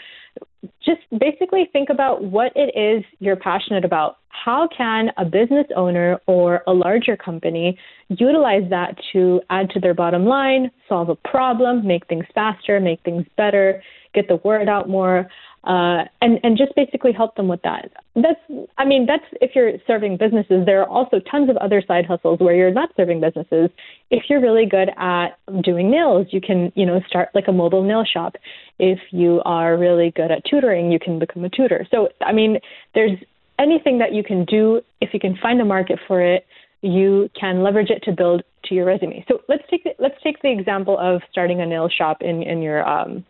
just 0.85 1.01
basically 1.17 1.69
think 1.71 1.89
about 1.89 2.23
what 2.23 2.51
it 2.55 2.77
is 2.77 3.03
you're 3.19 3.35
passionate 3.35 3.85
about. 3.85 4.17
How 4.29 4.67
can 4.75 5.09
a 5.17 5.25
business 5.25 5.67
owner 5.75 6.19
or 6.27 6.63
a 6.67 6.73
larger 6.73 7.15
company 7.15 7.77
utilize 8.09 8.69
that 8.69 8.97
to 9.13 9.41
add 9.49 9.69
to 9.71 9.79
their 9.79 9.93
bottom 9.93 10.25
line, 10.25 10.71
solve 10.89 11.09
a 11.09 11.15
problem, 11.15 11.85
make 11.85 12.07
things 12.07 12.25
faster, 12.33 12.79
make 12.79 13.01
things 13.03 13.25
better, 13.37 13.81
get 14.13 14.27
the 14.27 14.37
word 14.37 14.67
out 14.67 14.89
more? 14.89 15.29
uh, 15.65 16.03
and 16.21 16.39
and 16.43 16.57
just 16.57 16.75
basically 16.75 17.13
help 17.13 17.35
them 17.35 17.47
with 17.47 17.61
that. 17.61 17.89
That's 18.15 18.39
I 18.77 18.83
mean 18.83 19.05
that's 19.05 19.23
if 19.41 19.51
you're 19.55 19.73
serving 19.87 20.17
businesses. 20.17 20.65
There 20.65 20.81
are 20.81 20.89
also 20.89 21.21
tons 21.31 21.49
of 21.49 21.55
other 21.57 21.81
side 21.87 22.05
hustles 22.05 22.39
where 22.41 22.53
you're 22.53 22.73
not 22.73 22.89
serving 22.97 23.21
businesses. 23.21 23.69
If 24.11 24.23
you're 24.29 24.41
really 24.41 24.65
good 24.65 24.89
at 24.97 25.37
doing 25.63 25.72
nails, 25.81 26.27
you 26.31 26.41
can 26.41 26.71
you 26.75 26.85
know 26.85 27.01
start 27.07 27.29
like 27.33 27.45
a 27.47 27.51
mobile 27.51 27.83
nail 27.83 28.03
shop. 28.05 28.35
If 28.77 28.99
you 29.11 29.41
are 29.45 29.77
really 29.77 30.11
good 30.15 30.31
at 30.31 30.43
tutoring, 30.45 30.91
you 30.91 30.99
can 30.99 31.17
become 31.17 31.43
a 31.43 31.49
tutor. 31.49 31.87
So 31.89 32.09
I 32.21 32.33
mean 32.33 32.59
there's 32.93 33.17
anything 33.57 33.97
that 33.99 34.13
you 34.13 34.23
can 34.23 34.45
do 34.45 34.81
if 35.01 35.13
you 35.13 35.19
can 35.19 35.37
find 35.41 35.59
a 35.61 35.65
market 35.65 35.99
for 36.07 36.21
it. 36.21 36.45
You 36.81 37.29
can 37.39 37.63
leverage 37.63 37.89
it 37.89 38.03
to 38.03 38.11
build 38.11 38.43
to 38.65 38.75
your 38.75 38.85
resume. 38.85 39.25
So 39.27 39.39
let's 39.47 39.63
take 39.71 39.83
the, 39.83 39.91
let's 39.99 40.21
take 40.23 40.41
the 40.41 40.51
example 40.51 40.97
of 40.99 41.21
starting 41.31 41.61
a 41.61 41.65
nail 41.65 41.89
shop 41.89 42.17
in 42.21 42.43
in 42.43 42.61
your 42.61 42.87
um, 42.87 43.25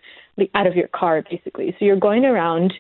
out 0.56 0.68
of 0.68 0.76
your 0.76 0.88
car, 0.88 1.24
basically. 1.30 1.76
So 1.78 1.86
you're 1.86 2.00
going 2.00 2.26
around 2.26 2.74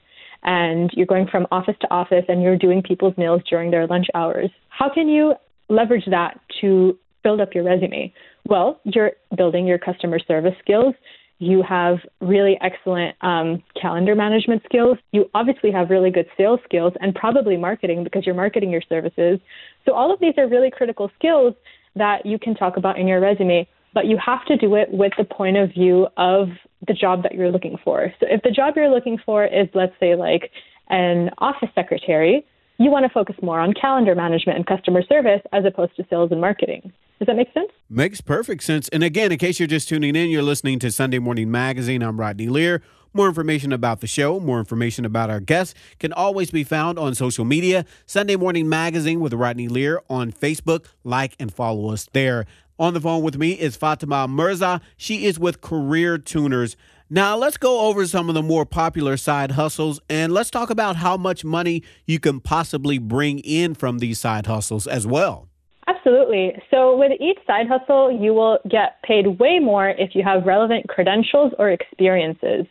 and 0.43 0.91
you're 0.93 1.07
going 1.07 1.27
from 1.27 1.47
office 1.51 1.75
to 1.81 1.91
office 1.91 2.25
and 2.27 2.41
you're 2.41 2.57
doing 2.57 2.81
people's 2.81 3.13
nails 3.17 3.41
during 3.49 3.71
their 3.71 3.87
lunch 3.87 4.07
hours. 4.13 4.49
How 4.69 4.93
can 4.93 5.07
you 5.07 5.33
leverage 5.69 6.05
that 6.09 6.39
to 6.61 6.97
build 7.23 7.39
up 7.39 7.53
your 7.53 7.63
resume? 7.63 8.13
Well, 8.47 8.79
you're 8.83 9.11
building 9.35 9.65
your 9.65 9.77
customer 9.77 10.19
service 10.19 10.55
skills. 10.61 10.95
You 11.39 11.63
have 11.67 11.97
really 12.21 12.57
excellent 12.61 13.15
um, 13.21 13.63
calendar 13.81 14.15
management 14.15 14.63
skills. 14.65 14.97
You 15.11 15.29
obviously 15.33 15.71
have 15.71 15.89
really 15.89 16.11
good 16.11 16.27
sales 16.37 16.59
skills 16.65 16.93
and 17.01 17.13
probably 17.15 17.57
marketing 17.57 18.03
because 18.03 18.25
you're 18.25 18.35
marketing 18.35 18.69
your 18.69 18.83
services. 18.87 19.39
So, 19.85 19.93
all 19.93 20.13
of 20.13 20.19
these 20.19 20.33
are 20.37 20.47
really 20.47 20.71
critical 20.71 21.11
skills 21.17 21.53
that 21.95 22.25
you 22.25 22.39
can 22.39 22.55
talk 22.55 22.77
about 22.77 22.97
in 22.99 23.07
your 23.07 23.19
resume 23.19 23.67
but 23.93 24.07
you 24.07 24.17
have 24.23 24.45
to 24.45 24.57
do 24.57 24.75
it 24.75 24.89
with 24.91 25.13
the 25.17 25.23
point 25.23 25.57
of 25.57 25.69
view 25.69 26.07
of 26.17 26.49
the 26.87 26.93
job 26.93 27.23
that 27.23 27.33
you're 27.35 27.51
looking 27.51 27.77
for. 27.83 28.11
So 28.19 28.25
if 28.29 28.41
the 28.41 28.51
job 28.51 28.73
you're 28.75 28.89
looking 28.89 29.17
for 29.25 29.45
is, 29.45 29.67
let's 29.73 29.93
say, 29.99 30.15
like 30.15 30.51
an 30.89 31.29
office 31.37 31.69
secretary, 31.75 32.45
you 32.77 32.89
want 32.89 33.05
to 33.05 33.09
focus 33.09 33.35
more 33.41 33.59
on 33.59 33.73
calendar 33.73 34.15
management 34.15 34.57
and 34.57 34.65
customer 34.65 35.03
service 35.03 35.41
as 35.51 35.65
opposed 35.65 35.95
to 35.95 36.05
sales 36.09 36.31
and 36.31 36.41
marketing. 36.41 36.91
Does 37.19 37.27
that 37.27 37.35
make 37.35 37.53
sense? 37.53 37.71
Makes 37.89 38.21
perfect 38.21 38.63
sense. 38.63 38.89
And 38.89 39.03
again, 39.03 39.31
in 39.31 39.37
case 39.37 39.59
you're 39.59 39.67
just 39.67 39.87
tuning 39.87 40.15
in, 40.15 40.29
you're 40.29 40.41
listening 40.41 40.79
to 40.79 40.91
Sunday 40.91 41.19
Morning 41.19 41.49
Magazine. 41.49 42.01
I'm 42.01 42.19
Rodney 42.19 42.47
Lear. 42.47 42.81
More 43.13 43.27
information 43.27 43.71
about 43.71 44.01
the 44.01 44.07
show, 44.07 44.39
more 44.39 44.57
information 44.57 45.05
about 45.05 45.29
our 45.29 45.39
guests 45.39 45.75
can 45.99 46.11
always 46.11 46.49
be 46.49 46.63
found 46.63 46.97
on 46.97 47.13
social 47.13 47.45
media. 47.45 47.85
Sunday 48.07 48.35
Morning 48.35 48.67
Magazine 48.67 49.19
with 49.19 49.33
Rodney 49.33 49.67
Lear 49.67 50.01
on 50.09 50.31
Facebook. 50.31 50.87
Like 51.03 51.35
and 51.39 51.53
follow 51.53 51.91
us 51.91 52.09
there. 52.13 52.47
On 52.79 52.95
the 52.95 52.99
phone 52.99 53.21
with 53.21 53.37
me 53.37 53.51
is 53.51 53.75
Fatima 53.75 54.27
Mirza. 54.27 54.81
She 54.97 55.27
is 55.27 55.37
with 55.37 55.61
Career 55.61 56.17
Tuners. 56.17 56.75
Now, 57.13 57.37
let's 57.37 57.57
go 57.57 57.81
over 57.81 58.07
some 58.07 58.27
of 58.27 58.33
the 58.33 58.41
more 58.41 58.65
popular 58.65 59.17
side 59.17 59.51
hustles 59.51 59.99
and 60.09 60.33
let's 60.33 60.49
talk 60.49 60.71
about 60.71 60.95
how 60.95 61.15
much 61.15 61.45
money 61.45 61.83
you 62.07 62.19
can 62.19 62.39
possibly 62.39 62.97
bring 62.97 63.37
in 63.41 63.75
from 63.75 63.99
these 63.99 64.17
side 64.17 64.47
hustles 64.47 64.87
as 64.87 65.05
well. 65.05 65.47
Absolutely. 65.85 66.59
So, 66.71 66.97
with 66.97 67.11
each 67.21 67.37
side 67.45 67.67
hustle, 67.67 68.11
you 68.11 68.33
will 68.33 68.57
get 68.67 68.99
paid 69.03 69.37
way 69.39 69.59
more 69.59 69.89
if 69.89 70.15
you 70.15 70.23
have 70.23 70.47
relevant 70.47 70.89
credentials 70.89 71.53
or 71.59 71.69
experiences. 71.69 72.65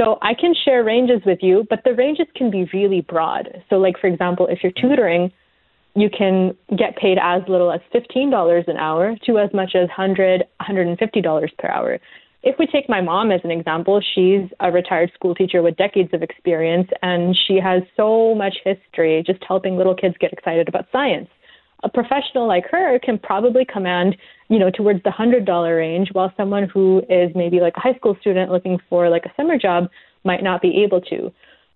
So, 0.00 0.16
I 0.22 0.32
can 0.32 0.54
share 0.64 0.82
ranges 0.82 1.20
with 1.26 1.40
you, 1.42 1.66
but 1.68 1.80
the 1.84 1.92
ranges 1.92 2.28
can 2.34 2.50
be 2.50 2.66
really 2.72 3.02
broad. 3.02 3.64
So, 3.68 3.76
like, 3.76 3.98
for 4.00 4.06
example, 4.06 4.46
if 4.46 4.60
you're 4.62 4.72
tutoring, 4.80 5.30
you 5.94 6.08
can 6.08 6.56
get 6.70 6.96
paid 6.96 7.18
as 7.20 7.42
little 7.48 7.70
as 7.70 7.80
$15 7.94 8.66
an 8.66 8.78
hour 8.78 9.14
to 9.26 9.38
as 9.38 9.52
much 9.52 9.74
as 9.74 9.90
$100, 9.90 10.40
$150 10.62 11.58
per 11.58 11.68
hour. 11.68 12.00
If 12.46 12.58
we 12.58 12.66
take 12.66 12.90
my 12.90 13.00
mom 13.00 13.32
as 13.32 13.40
an 13.42 13.50
example, 13.50 14.02
she's 14.14 14.50
a 14.60 14.70
retired 14.70 15.10
school 15.14 15.34
teacher 15.34 15.62
with 15.62 15.76
decades 15.76 16.10
of 16.12 16.22
experience, 16.22 16.88
and 17.00 17.34
she 17.34 17.58
has 17.58 17.82
so 17.96 18.34
much 18.34 18.54
history 18.62 19.24
just 19.26 19.42
helping 19.48 19.78
little 19.78 19.94
kids 19.94 20.14
get 20.20 20.30
excited 20.30 20.68
about 20.68 20.84
science. 20.92 21.28
A 21.84 21.88
professional 21.88 22.46
like 22.46 22.64
her 22.70 22.98
can 22.98 23.18
probably 23.18 23.64
command, 23.64 24.14
you 24.50 24.58
know, 24.58 24.70
towards 24.70 25.02
the 25.04 25.10
hundred 25.10 25.46
dollar 25.46 25.76
range, 25.76 26.10
while 26.12 26.34
someone 26.36 26.68
who 26.68 26.98
is 27.08 27.30
maybe 27.34 27.60
like 27.60 27.78
a 27.78 27.80
high 27.80 27.94
school 27.94 28.14
student 28.20 28.52
looking 28.52 28.78
for 28.90 29.08
like 29.08 29.24
a 29.24 29.32
summer 29.38 29.56
job 29.56 29.88
might 30.22 30.42
not 30.42 30.60
be 30.60 30.84
able 30.84 31.00
to. 31.00 31.32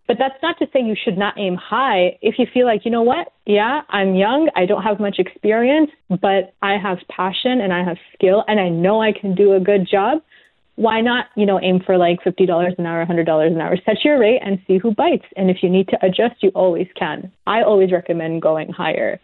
But 0.06 0.16
that's 0.18 0.42
not 0.42 0.58
to 0.58 0.66
say 0.72 0.82
you 0.82 0.96
should 1.02 1.16
not 1.16 1.38
aim 1.38 1.56
high. 1.56 2.18
If 2.20 2.38
you 2.38 2.46
feel 2.52 2.66
like, 2.66 2.84
you 2.84 2.90
know 2.90 3.02
what, 3.02 3.32
yeah, 3.46 3.82
I'm 3.88 4.14
young, 4.14 4.50
I 4.54 4.66
don't 4.66 4.82
have 4.82 5.00
much 5.00 5.16
experience, 5.18 5.90
but 6.10 6.54
I 6.60 6.76
have 6.76 6.98
passion 7.08 7.60
and 7.62 7.72
I 7.72 7.84
have 7.84 7.96
skill 8.14 8.44
and 8.48 8.60
I 8.60 8.68
know 8.68 9.00
I 9.00 9.12
can 9.12 9.34
do 9.34 9.54
a 9.54 9.60
good 9.60 9.86
job, 9.90 10.22
why 10.78 11.00
not, 11.00 11.26
you 11.34 11.44
know, 11.44 11.58
aim 11.60 11.80
for 11.84 11.98
like 11.98 12.20
$50 12.22 12.78
an 12.78 12.86
hour, 12.86 13.04
$100 13.04 13.46
an 13.48 13.60
hour? 13.60 13.76
Set 13.84 14.04
your 14.04 14.16
rate 14.16 14.40
and 14.44 14.60
see 14.64 14.78
who 14.78 14.94
bites. 14.94 15.24
And 15.36 15.50
if 15.50 15.56
you 15.60 15.68
need 15.68 15.88
to 15.88 15.98
adjust, 16.06 16.40
you 16.40 16.50
always 16.50 16.86
can. 16.96 17.32
I 17.48 17.62
always 17.62 17.90
recommend 17.90 18.42
going 18.42 18.70
higher. 18.70 19.18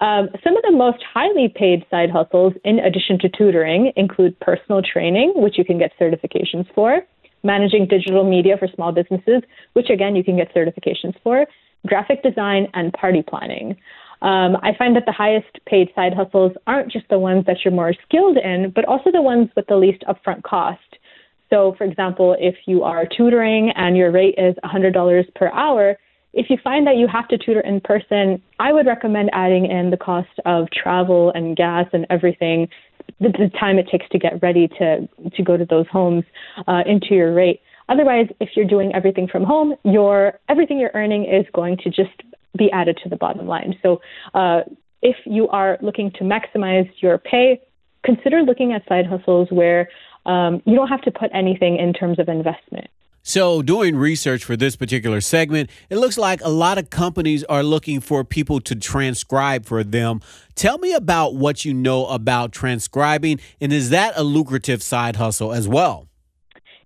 Um, 0.00 0.28
some 0.44 0.56
of 0.56 0.62
the 0.62 0.70
most 0.70 1.02
highly 1.12 1.52
paid 1.52 1.84
side 1.90 2.10
hustles, 2.10 2.52
in 2.64 2.78
addition 2.78 3.18
to 3.18 3.28
tutoring, 3.28 3.92
include 3.96 4.38
personal 4.38 4.80
training, 4.80 5.32
which 5.34 5.58
you 5.58 5.64
can 5.64 5.76
get 5.76 5.90
certifications 6.00 6.72
for, 6.72 7.00
managing 7.42 7.88
digital 7.88 8.22
media 8.22 8.56
for 8.56 8.68
small 8.72 8.92
businesses, 8.92 9.42
which 9.72 9.90
again 9.90 10.14
you 10.14 10.22
can 10.22 10.36
get 10.36 10.54
certifications 10.54 11.14
for, 11.24 11.46
graphic 11.84 12.22
design, 12.22 12.68
and 12.74 12.92
party 12.92 13.22
planning. 13.22 13.76
Um, 14.22 14.56
I 14.62 14.70
find 14.78 14.94
that 14.94 15.04
the 15.04 15.12
highest 15.12 15.48
paid 15.66 15.88
side 15.96 16.14
hustles 16.14 16.52
aren't 16.68 16.92
just 16.92 17.08
the 17.10 17.18
ones 17.18 17.44
that 17.46 17.58
you're 17.64 17.74
more 17.74 17.92
skilled 18.06 18.38
in, 18.38 18.70
but 18.74 18.84
also 18.84 19.10
the 19.10 19.20
ones 19.20 19.48
with 19.56 19.66
the 19.66 19.76
least 19.76 20.04
upfront 20.08 20.44
cost. 20.44 20.80
So, 21.50 21.74
for 21.76 21.84
example, 21.84 22.36
if 22.38 22.54
you 22.66 22.84
are 22.84 23.04
tutoring 23.04 23.72
and 23.74 23.96
your 23.96 24.12
rate 24.12 24.36
is 24.38 24.54
$100 24.64 25.34
per 25.34 25.50
hour, 25.50 25.98
if 26.32 26.48
you 26.48 26.56
find 26.62 26.86
that 26.86 26.96
you 26.96 27.06
have 27.08 27.28
to 27.28 27.36
tutor 27.36 27.60
in 27.60 27.80
person, 27.80 28.40
I 28.58 28.72
would 28.72 28.86
recommend 28.86 29.28
adding 29.32 29.66
in 29.66 29.90
the 29.90 29.96
cost 29.96 30.30
of 30.46 30.68
travel 30.70 31.30
and 31.34 31.56
gas 31.56 31.86
and 31.92 32.06
everything, 32.08 32.68
the, 33.20 33.28
the 33.28 33.50
time 33.58 33.78
it 33.78 33.88
takes 33.90 34.08
to 34.10 34.18
get 34.18 34.40
ready 34.40 34.68
to 34.78 35.08
to 35.36 35.42
go 35.42 35.56
to 35.56 35.66
those 35.66 35.86
homes 35.88 36.24
uh, 36.68 36.82
into 36.86 37.14
your 37.14 37.34
rate. 37.34 37.60
Otherwise, 37.88 38.28
if 38.40 38.50
you're 38.56 38.66
doing 38.66 38.94
everything 38.94 39.28
from 39.28 39.44
home, 39.44 39.74
your 39.84 40.38
everything 40.48 40.78
you're 40.78 40.92
earning 40.94 41.24
is 41.24 41.44
going 41.52 41.76
to 41.78 41.90
just 41.90 42.22
be 42.56 42.70
added 42.70 42.98
to 43.02 43.08
the 43.08 43.16
bottom 43.16 43.46
line. 43.46 43.78
So, 43.82 44.00
uh, 44.34 44.62
if 45.02 45.16
you 45.24 45.48
are 45.48 45.78
looking 45.80 46.12
to 46.12 46.24
maximize 46.24 46.88
your 47.00 47.18
pay, 47.18 47.60
consider 48.04 48.42
looking 48.42 48.72
at 48.72 48.86
side 48.88 49.06
hustles 49.06 49.48
where 49.50 49.88
um, 50.26 50.62
you 50.64 50.76
don't 50.76 50.88
have 50.88 51.02
to 51.02 51.10
put 51.10 51.30
anything 51.34 51.76
in 51.76 51.92
terms 51.92 52.18
of 52.18 52.28
investment. 52.28 52.88
So, 53.24 53.62
doing 53.62 53.94
research 53.94 54.42
for 54.42 54.56
this 54.56 54.74
particular 54.74 55.20
segment, 55.20 55.70
it 55.88 55.96
looks 55.96 56.18
like 56.18 56.40
a 56.42 56.48
lot 56.48 56.76
of 56.76 56.90
companies 56.90 57.44
are 57.44 57.62
looking 57.62 58.00
for 58.00 58.24
people 58.24 58.60
to 58.62 58.74
transcribe 58.74 59.64
for 59.64 59.84
them. 59.84 60.20
Tell 60.56 60.78
me 60.78 60.92
about 60.92 61.36
what 61.36 61.64
you 61.64 61.72
know 61.72 62.06
about 62.06 62.50
transcribing, 62.50 63.38
and 63.60 63.72
is 63.72 63.90
that 63.90 64.14
a 64.16 64.24
lucrative 64.24 64.82
side 64.82 65.16
hustle 65.16 65.52
as 65.52 65.68
well? 65.68 66.08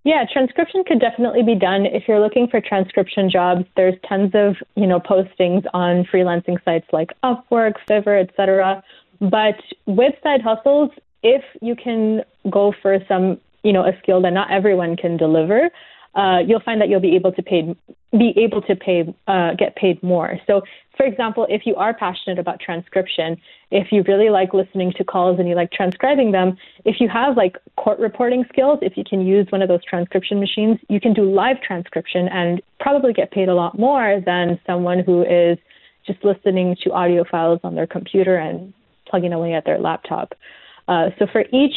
Yeah, 0.07 0.23
transcription 0.31 0.85
could 0.85 1.01
definitely 1.01 1.43
be 1.43 1.53
done. 1.53 1.85
If 1.85 2.07
you're 2.07 2.21
looking 2.21 2.47
for 2.47 2.61
transcription 2.61 3.29
jobs, 3.29 3.65
there's 3.75 3.95
tons 4.07 4.31
of 4.35 4.55
you 4.75 4.87
know 4.87 5.01
postings 5.01 5.65
on 5.73 6.05
freelancing 6.05 6.63
sites 6.63 6.87
like 6.93 7.09
Upwork, 7.25 7.73
Fiverr, 7.89 8.25
etc. 8.25 8.81
But 9.19 9.59
with 9.85 10.13
side 10.23 10.41
hustles, 10.41 10.91
if 11.23 11.43
you 11.61 11.75
can 11.75 12.23
go 12.49 12.73
for 12.81 12.99
some 13.09 13.37
you 13.63 13.73
know 13.73 13.85
a 13.85 13.91
skill 14.01 14.21
that 14.21 14.31
not 14.31 14.49
everyone 14.49 14.95
can 14.95 15.17
deliver, 15.17 15.69
uh, 16.15 16.39
you'll 16.39 16.61
find 16.61 16.79
that 16.79 16.87
you'll 16.87 17.01
be 17.01 17.17
able 17.17 17.33
to 17.33 17.43
pay 17.43 17.75
be 18.11 18.33
able 18.37 18.61
to 18.61 18.75
pay 18.75 19.13
uh, 19.27 19.53
get 19.55 19.75
paid 19.75 20.01
more. 20.01 20.39
So, 20.47 20.61
for 20.95 21.05
example, 21.05 21.45
if 21.49 21.63
you 21.65 21.75
are 21.75 21.93
passionate 21.93 22.39
about 22.39 22.59
transcription, 22.59 23.37
if 23.69 23.91
you 23.91 24.03
really 24.07 24.29
like 24.29 24.53
listening 24.53 24.93
to 24.97 25.03
calls 25.03 25.39
and 25.39 25.47
you 25.47 25.55
like 25.55 25.71
transcribing 25.71 26.31
them, 26.31 26.57
if 26.85 26.95
you 26.99 27.09
have 27.09 27.35
like 27.35 27.57
court 27.75 27.99
reporting 27.99 28.45
skills, 28.49 28.79
if 28.81 28.95
you 28.95 29.03
can 29.03 29.25
use 29.25 29.45
one 29.49 29.61
of 29.61 29.67
those 29.67 29.83
transcription 29.83 30.39
machines, 30.39 30.79
you 30.89 31.01
can 31.01 31.13
do 31.13 31.29
live 31.29 31.61
transcription 31.61 32.27
and 32.29 32.61
probably 32.79 33.13
get 33.13 33.31
paid 33.31 33.49
a 33.49 33.53
lot 33.53 33.77
more 33.77 34.21
than 34.25 34.59
someone 34.65 34.99
who 34.99 35.23
is 35.23 35.57
just 36.05 36.23
listening 36.23 36.75
to 36.83 36.91
audio 36.91 37.25
files 37.29 37.59
on 37.63 37.75
their 37.75 37.87
computer 37.87 38.37
and 38.37 38.73
plugging 39.05 39.33
away 39.33 39.53
at 39.53 39.65
their 39.65 39.79
laptop. 39.79 40.33
Uh, 40.87 41.09
so 41.19 41.27
for 41.31 41.43
each 41.51 41.75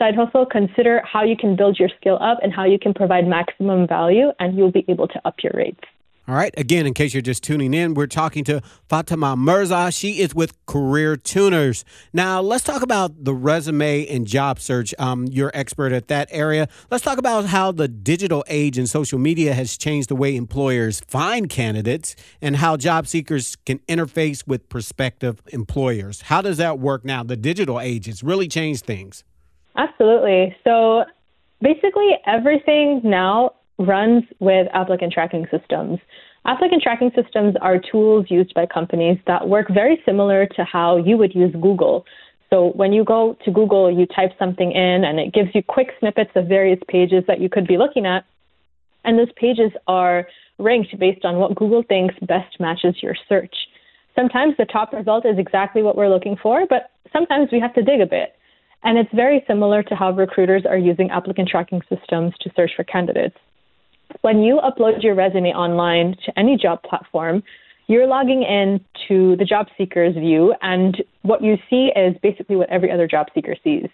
side 0.00 0.16
hustle, 0.16 0.46
consider 0.46 1.02
how 1.04 1.22
you 1.22 1.36
can 1.36 1.54
build 1.54 1.78
your 1.78 1.90
skill 2.00 2.18
up 2.20 2.38
and 2.42 2.52
how 2.52 2.64
you 2.64 2.78
can 2.78 2.92
provide 2.94 3.26
maximum 3.26 3.86
value, 3.86 4.32
and 4.40 4.56
you'll 4.56 4.72
be 4.72 4.84
able 4.88 5.06
to 5.06 5.20
up 5.24 5.36
your 5.44 5.52
rates. 5.54 5.84
All 6.30 6.36
right. 6.36 6.54
Again, 6.56 6.86
in 6.86 6.94
case 6.94 7.12
you're 7.12 7.22
just 7.22 7.42
tuning 7.42 7.74
in, 7.74 7.94
we're 7.94 8.06
talking 8.06 8.44
to 8.44 8.60
Fatima 8.88 9.34
Mirza. 9.36 9.90
She 9.90 10.20
is 10.20 10.32
with 10.32 10.54
Career 10.66 11.16
Tuners. 11.16 11.84
Now, 12.12 12.40
let's 12.40 12.62
talk 12.62 12.82
about 12.82 13.24
the 13.24 13.34
resume 13.34 14.06
and 14.06 14.28
job 14.28 14.60
search. 14.60 14.94
Um, 14.96 15.26
you're 15.26 15.50
expert 15.54 15.90
at 15.92 16.06
that 16.06 16.28
area. 16.30 16.68
Let's 16.88 17.02
talk 17.02 17.18
about 17.18 17.46
how 17.46 17.72
the 17.72 17.88
digital 17.88 18.44
age 18.46 18.78
and 18.78 18.88
social 18.88 19.18
media 19.18 19.54
has 19.54 19.76
changed 19.76 20.08
the 20.08 20.14
way 20.14 20.36
employers 20.36 21.00
find 21.08 21.48
candidates 21.48 22.14
and 22.40 22.56
how 22.56 22.76
job 22.76 23.08
seekers 23.08 23.56
can 23.66 23.80
interface 23.88 24.46
with 24.46 24.68
prospective 24.68 25.42
employers. 25.48 26.20
How 26.22 26.42
does 26.42 26.58
that 26.58 26.78
work 26.78 27.04
now? 27.04 27.24
The 27.24 27.36
digital 27.36 27.80
age 27.80 28.06
has 28.06 28.22
really 28.22 28.46
changed 28.46 28.84
things. 28.84 29.24
Absolutely. 29.80 30.54
So 30.62 31.04
basically, 31.62 32.10
everything 32.26 33.00
now 33.02 33.52
runs 33.78 34.24
with 34.38 34.66
applicant 34.74 35.10
tracking 35.12 35.46
systems. 35.50 35.98
Applicant 36.44 36.82
tracking 36.82 37.10
systems 37.16 37.54
are 37.62 37.78
tools 37.78 38.26
used 38.28 38.52
by 38.52 38.66
companies 38.66 39.16
that 39.26 39.48
work 39.48 39.68
very 39.72 39.98
similar 40.04 40.46
to 40.56 40.64
how 40.64 40.98
you 40.98 41.16
would 41.16 41.34
use 41.34 41.54
Google. 41.62 42.04
So 42.50 42.72
when 42.74 42.92
you 42.92 43.04
go 43.04 43.38
to 43.44 43.50
Google, 43.50 43.90
you 43.90 44.04
type 44.04 44.32
something 44.38 44.70
in 44.70 45.04
and 45.04 45.18
it 45.18 45.32
gives 45.32 45.48
you 45.54 45.62
quick 45.62 45.88
snippets 45.98 46.32
of 46.34 46.46
various 46.46 46.80
pages 46.88 47.24
that 47.26 47.40
you 47.40 47.48
could 47.48 47.66
be 47.66 47.78
looking 47.78 48.04
at. 48.04 48.24
And 49.04 49.18
those 49.18 49.32
pages 49.36 49.72
are 49.86 50.26
ranked 50.58 50.98
based 50.98 51.24
on 51.24 51.36
what 51.36 51.54
Google 51.54 51.82
thinks 51.88 52.14
best 52.20 52.60
matches 52.60 52.96
your 53.02 53.16
search. 53.30 53.54
Sometimes 54.14 54.54
the 54.58 54.66
top 54.66 54.92
result 54.92 55.24
is 55.24 55.38
exactly 55.38 55.82
what 55.82 55.96
we're 55.96 56.10
looking 56.10 56.36
for, 56.42 56.66
but 56.68 56.90
sometimes 57.14 57.48
we 57.50 57.60
have 57.60 57.72
to 57.74 57.82
dig 57.82 58.02
a 58.02 58.06
bit. 58.06 58.34
And 58.82 58.96
it's 58.96 59.10
very 59.14 59.44
similar 59.46 59.82
to 59.84 59.94
how 59.94 60.10
recruiters 60.12 60.64
are 60.66 60.78
using 60.78 61.10
applicant 61.10 61.48
tracking 61.48 61.82
systems 61.88 62.32
to 62.40 62.50
search 62.56 62.70
for 62.76 62.84
candidates. 62.84 63.36
When 64.22 64.42
you 64.42 64.60
upload 64.64 65.02
your 65.02 65.14
resume 65.14 65.50
online 65.50 66.16
to 66.26 66.38
any 66.38 66.56
job 66.56 66.82
platform, 66.82 67.42
you're 67.86 68.06
logging 68.06 68.42
in 68.42 68.80
to 69.08 69.36
the 69.36 69.44
job 69.44 69.66
seeker's 69.76 70.14
view, 70.14 70.54
and 70.62 71.02
what 71.22 71.42
you 71.42 71.56
see 71.68 71.90
is 71.96 72.16
basically 72.22 72.56
what 72.56 72.70
every 72.70 72.90
other 72.90 73.06
job 73.06 73.26
seeker 73.34 73.56
sees. 73.62 73.88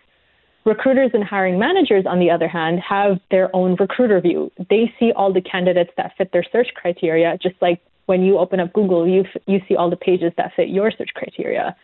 Recruiters 0.64 1.12
and 1.14 1.24
hiring 1.24 1.58
managers, 1.58 2.04
on 2.06 2.18
the 2.18 2.30
other 2.30 2.48
hand, 2.48 2.80
have 2.80 3.18
their 3.30 3.54
own 3.54 3.76
recruiter 3.78 4.20
view. 4.20 4.50
They 4.68 4.92
see 4.98 5.12
all 5.16 5.32
the 5.32 5.40
candidates 5.40 5.90
that 5.96 6.12
fit 6.18 6.30
their 6.32 6.44
search 6.52 6.68
criteria, 6.74 7.38
just 7.42 7.54
like 7.62 7.80
when 8.06 8.22
you 8.22 8.38
open 8.38 8.60
up 8.60 8.72
Google, 8.72 9.06
you, 9.06 9.22
f- 9.22 9.42
you 9.46 9.60
see 9.68 9.76
all 9.76 9.90
the 9.90 9.96
pages 9.96 10.32
that 10.36 10.52
fit 10.56 10.68
your 10.68 10.90
search 10.90 11.10
criteria. 11.14 11.74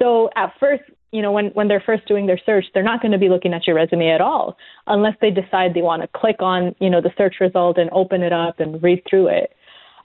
So 0.00 0.30
at 0.36 0.52
first, 0.58 0.82
you 1.12 1.22
know, 1.22 1.32
when, 1.32 1.46
when 1.48 1.68
they're 1.68 1.82
first 1.84 2.06
doing 2.06 2.26
their 2.26 2.40
search, 2.46 2.64
they're 2.72 2.82
not 2.82 3.02
going 3.02 3.12
to 3.12 3.18
be 3.18 3.28
looking 3.28 3.52
at 3.52 3.66
your 3.66 3.76
resume 3.76 4.10
at 4.10 4.20
all 4.20 4.56
unless 4.86 5.14
they 5.20 5.30
decide 5.30 5.74
they 5.74 5.82
want 5.82 6.02
to 6.02 6.08
click 6.08 6.36
on, 6.40 6.74
you 6.80 6.88
know, 6.88 7.00
the 7.00 7.10
search 7.18 7.36
result 7.40 7.78
and 7.78 7.90
open 7.92 8.22
it 8.22 8.32
up 8.32 8.60
and 8.60 8.82
read 8.82 9.02
through 9.08 9.26
it. 9.28 9.52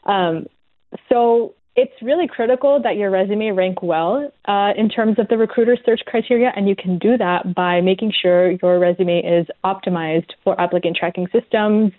Um, 0.05 0.47
so 1.09 1.53
it's 1.75 1.93
really 2.01 2.27
critical 2.27 2.81
that 2.81 2.95
your 2.95 3.11
resume 3.11 3.51
rank 3.51 3.83
well 3.83 4.31
uh, 4.45 4.71
in 4.77 4.89
terms 4.89 5.19
of 5.19 5.27
the 5.27 5.37
recruiter 5.37 5.77
search 5.85 6.01
criteria, 6.07 6.51
and 6.55 6.69
you 6.69 6.75
can 6.75 6.97
do 6.97 7.17
that 7.17 7.53
by 7.53 7.81
making 7.81 8.13
sure 8.21 8.51
your 8.51 8.79
resume 8.79 9.19
is 9.19 9.45
optimized 9.63 10.31
for 10.43 10.59
applicant 10.59 10.95
tracking 10.95 11.27
systems, 11.33 11.91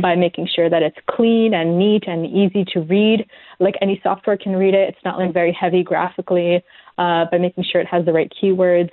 by 0.00 0.14
making 0.14 0.48
sure 0.54 0.68
that 0.70 0.82
it's 0.82 0.96
clean 1.10 1.54
and 1.54 1.78
neat 1.78 2.04
and 2.06 2.26
easy 2.26 2.64
to 2.74 2.80
read, 2.80 3.26
like 3.58 3.74
any 3.80 4.00
software 4.02 4.36
can 4.36 4.54
read 4.54 4.74
it. 4.74 4.88
It's 4.90 5.04
not 5.04 5.18
like 5.18 5.32
very 5.32 5.52
heavy 5.58 5.82
graphically 5.82 6.62
uh, 6.98 7.26
by 7.30 7.38
making 7.38 7.64
sure 7.70 7.80
it 7.80 7.86
has 7.86 8.04
the 8.04 8.12
right 8.12 8.32
keywords. 8.42 8.90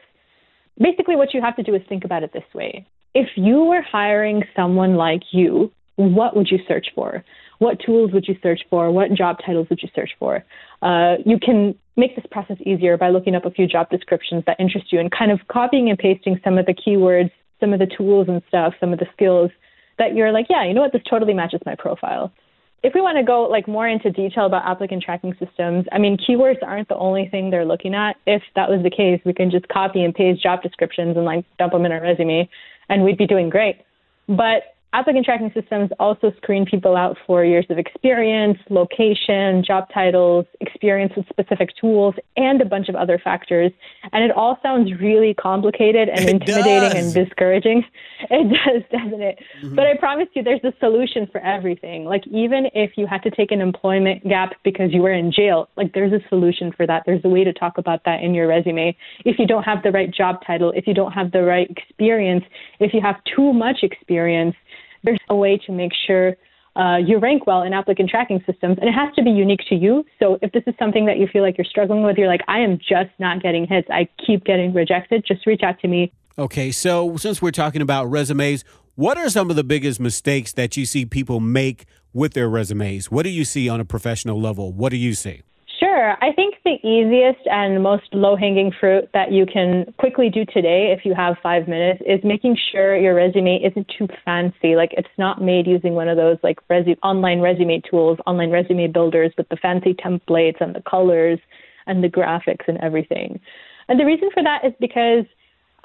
Basically, 0.77 1.15
what 1.15 1.33
you 1.33 1.41
have 1.41 1.55
to 1.57 1.63
do 1.63 1.75
is 1.75 1.81
think 1.89 2.05
about 2.05 2.23
it 2.23 2.31
this 2.33 2.43
way. 2.53 2.85
If 3.13 3.27
you 3.35 3.65
were 3.65 3.81
hiring 3.81 4.43
someone 4.55 4.95
like 4.95 5.23
you, 5.31 5.71
what 5.95 6.35
would 6.35 6.49
you 6.49 6.59
search 6.67 6.87
for? 6.95 7.23
What 7.57 7.77
tools 7.85 8.11
would 8.13 8.25
you 8.27 8.35
search 8.41 8.61
for? 8.69 8.89
What 8.89 9.11
job 9.13 9.37
titles 9.45 9.67
would 9.69 9.81
you 9.81 9.89
search 9.93 10.11
for? 10.17 10.45
Uh, 10.81 11.15
you 11.25 11.37
can 11.37 11.75
make 11.97 12.15
this 12.15 12.25
process 12.31 12.55
easier 12.65 12.95
by 12.97 13.09
looking 13.09 13.35
up 13.35 13.45
a 13.45 13.51
few 13.51 13.67
job 13.67 13.89
descriptions 13.89 14.43
that 14.47 14.57
interest 14.59 14.93
you 14.93 14.99
and 14.99 15.11
kind 15.11 15.31
of 15.31 15.39
copying 15.51 15.89
and 15.89 15.99
pasting 15.99 16.39
some 16.43 16.57
of 16.57 16.65
the 16.65 16.73
keywords, 16.73 17.31
some 17.59 17.73
of 17.73 17.79
the 17.79 17.87
tools 17.97 18.27
and 18.29 18.41
stuff, 18.47 18.73
some 18.79 18.93
of 18.93 18.99
the 18.99 19.07
skills 19.11 19.51
that 19.97 20.15
you're 20.15 20.31
like, 20.31 20.45
yeah, 20.49 20.63
you 20.63 20.73
know 20.73 20.81
what, 20.81 20.93
this 20.93 21.01
totally 21.09 21.33
matches 21.33 21.59
my 21.65 21.75
profile 21.75 22.31
if 22.81 22.93
we 22.93 23.01
want 23.01 23.17
to 23.17 23.23
go 23.23 23.43
like 23.43 23.67
more 23.67 23.87
into 23.87 24.09
detail 24.09 24.45
about 24.45 24.65
applicant 24.65 25.03
tracking 25.03 25.35
systems, 25.43 25.85
I 25.91 25.97
mean, 25.97 26.17
keywords 26.17 26.63
aren't 26.63 26.87
the 26.87 26.95
only 26.95 27.27
thing 27.27 27.49
they're 27.49 27.65
looking 27.65 27.93
at. 27.93 28.15
If 28.25 28.41
that 28.55 28.69
was 28.69 28.81
the 28.83 28.89
case, 28.89 29.19
we 29.25 29.33
can 29.33 29.51
just 29.51 29.67
copy 29.67 30.03
and 30.03 30.15
paste 30.15 30.41
job 30.41 30.63
descriptions 30.63 31.17
and 31.17 31.25
like 31.25 31.45
dump 31.57 31.73
them 31.73 31.85
in 31.85 31.91
our 31.91 32.01
resume, 32.01 32.49
and 32.87 33.03
we'd 33.03 33.17
be 33.17 33.27
doing 33.27 33.49
great. 33.49 33.81
But 34.27 34.75
applicant 34.93 35.25
tracking 35.25 35.51
systems 35.53 35.91
also 35.99 36.31
screen 36.37 36.65
people 36.65 36.95
out 36.95 37.15
for 37.27 37.45
years 37.45 37.65
of 37.69 37.77
experience, 37.77 38.57
location, 38.69 39.63
job 39.63 39.85
titles, 39.93 40.45
experience 40.61 41.13
with 41.15 41.27
specific 41.29 41.69
tools, 41.79 42.15
and 42.37 42.61
a 42.61 42.65
bunch 42.65 42.89
of 42.89 42.95
other 42.95 43.19
factors. 43.23 43.71
And 44.11 44.23
it 44.23 44.31
all 44.31 44.57
sounds 44.63 44.91
really 44.99 45.33
complicated 45.33 46.09
and 46.09 46.21
It 46.21 46.29
intimidating 46.29 46.89
does. 46.89 47.15
and 47.15 47.27
discouraging. 47.27 47.85
It 48.31 48.49
does, 48.49 48.83
doesn't 48.91 49.21
it? 49.21 49.39
Mm-hmm. 49.63 49.75
But 49.75 49.87
I 49.87 49.95
promise 49.95 50.27
you, 50.33 50.43
there's 50.43 50.63
a 50.65 50.73
solution 50.81 51.25
for 51.31 51.39
everything. 51.39 52.03
Like, 52.03 52.27
even 52.27 52.67
if 52.73 52.91
you 52.97 53.07
had 53.07 53.23
to 53.23 53.31
take 53.31 53.51
an 53.51 53.61
employment 53.61 54.27
gap 54.27 54.55
because 54.65 54.91
you 54.91 55.01
were 55.01 55.13
in 55.13 55.31
jail, 55.31 55.69
like, 55.77 55.93
there's 55.93 56.11
a 56.11 56.19
solution 56.27 56.73
for 56.73 56.85
that. 56.85 57.03
There's 57.05 57.21
a 57.23 57.29
way 57.29 57.45
to 57.45 57.53
talk 57.53 57.77
about 57.77 58.03
that 58.03 58.21
in 58.21 58.33
your 58.33 58.45
resume. 58.47 58.95
If 59.23 59.39
you 59.39 59.47
don't 59.47 59.63
have 59.63 59.83
the 59.83 59.91
right 59.91 60.13
job 60.13 60.39
title, 60.45 60.73
if 60.75 60.85
you 60.85 60.93
don't 60.93 61.13
have 61.13 61.31
the 61.31 61.43
right 61.43 61.69
experience, 61.71 62.43
if 62.81 62.93
you 62.93 62.99
have 63.01 63.15
too 63.23 63.53
much 63.53 63.77
experience, 63.83 64.55
there's 65.03 65.19
a 65.29 65.35
way 65.35 65.57
to 65.65 65.71
make 65.71 65.91
sure 66.07 66.35
uh, 66.75 66.97
you 66.97 67.17
rank 67.17 67.45
well 67.47 67.61
in 67.63 67.73
applicant 67.73 68.09
tracking 68.09 68.41
systems, 68.45 68.77
and 68.79 68.87
it 68.87 68.93
has 68.93 69.13
to 69.15 69.23
be 69.23 69.31
unique 69.31 69.61
to 69.69 69.75
you. 69.75 70.05
So 70.19 70.39
if 70.41 70.51
this 70.51 70.63
is 70.67 70.73
something 70.79 71.05
that 71.07 71.17
you 71.17 71.27
feel 71.27 71.41
like 71.41 71.57
you're 71.57 71.65
struggling 71.65 72.03
with, 72.03 72.17
you're 72.17 72.27
like, 72.27 72.41
I 72.47 72.59
am 72.59 72.77
just 72.77 73.09
not 73.19 73.41
getting 73.41 73.67
hits, 73.67 73.87
I 73.91 74.07
keep 74.25 74.45
getting 74.45 74.73
rejected, 74.73 75.25
just 75.27 75.45
reach 75.45 75.61
out 75.63 75.79
to 75.81 75.87
me. 75.87 76.13
Okay, 76.37 76.71
so 76.71 77.17
since 77.17 77.41
we're 77.41 77.51
talking 77.51 77.81
about 77.81 78.05
resumes, 78.05 78.63
what 78.95 79.17
are 79.17 79.29
some 79.29 79.49
of 79.49 79.55
the 79.55 79.63
biggest 79.63 79.99
mistakes 79.99 80.53
that 80.53 80.77
you 80.77 80.85
see 80.85 81.05
people 81.05 81.39
make 81.39 81.85
with 82.13 82.33
their 82.33 82.49
resumes? 82.49 83.11
What 83.11 83.23
do 83.23 83.29
you 83.29 83.43
see 83.45 83.67
on 83.67 83.79
a 83.79 83.85
professional 83.85 84.39
level? 84.39 84.71
What 84.71 84.89
do 84.89 84.97
you 84.97 85.13
see? 85.13 85.41
Sure. 85.79 86.17
I 86.21 86.33
think 86.33 86.55
the 86.65 86.75
easiest 86.85 87.39
and 87.45 87.81
most 87.81 88.03
low 88.11 88.35
hanging 88.35 88.71
fruit 88.81 89.07
that 89.13 89.31
you 89.31 89.45
can 89.45 89.93
quickly 89.97 90.29
do 90.29 90.43
today, 90.43 90.93
if 90.97 91.05
you 91.05 91.13
have 91.15 91.37
five 91.41 91.69
minutes, 91.69 92.01
is 92.05 92.19
making 92.23 92.57
sure 92.71 92.97
your 92.97 93.15
resume 93.15 93.63
isn't 93.63 93.89
too 93.97 94.07
fancy. 94.25 94.75
Like 94.75 94.93
it's 94.97 95.07
not 95.17 95.41
made 95.41 95.67
using 95.67 95.93
one 95.93 96.09
of 96.09 96.17
those 96.17 96.37
like 96.43 96.57
resu- 96.69 96.97
online 97.01 97.39
resume 97.39 97.81
tools, 97.89 98.17
online 98.27 98.51
resume 98.51 98.87
builders 98.87 99.31
with 99.37 99.47
the 99.47 99.55
fancy 99.55 99.93
templates 99.93 100.59
and 100.59 100.75
the 100.75 100.81
colors 100.81 101.39
and 101.87 102.03
the 102.03 102.09
graphics 102.09 102.67
and 102.67 102.77
everything. 102.79 103.39
And 103.87 103.97
the 103.97 104.05
reason 104.05 104.29
for 104.33 104.43
that 104.43 104.65
is 104.65 104.73
because 104.81 105.25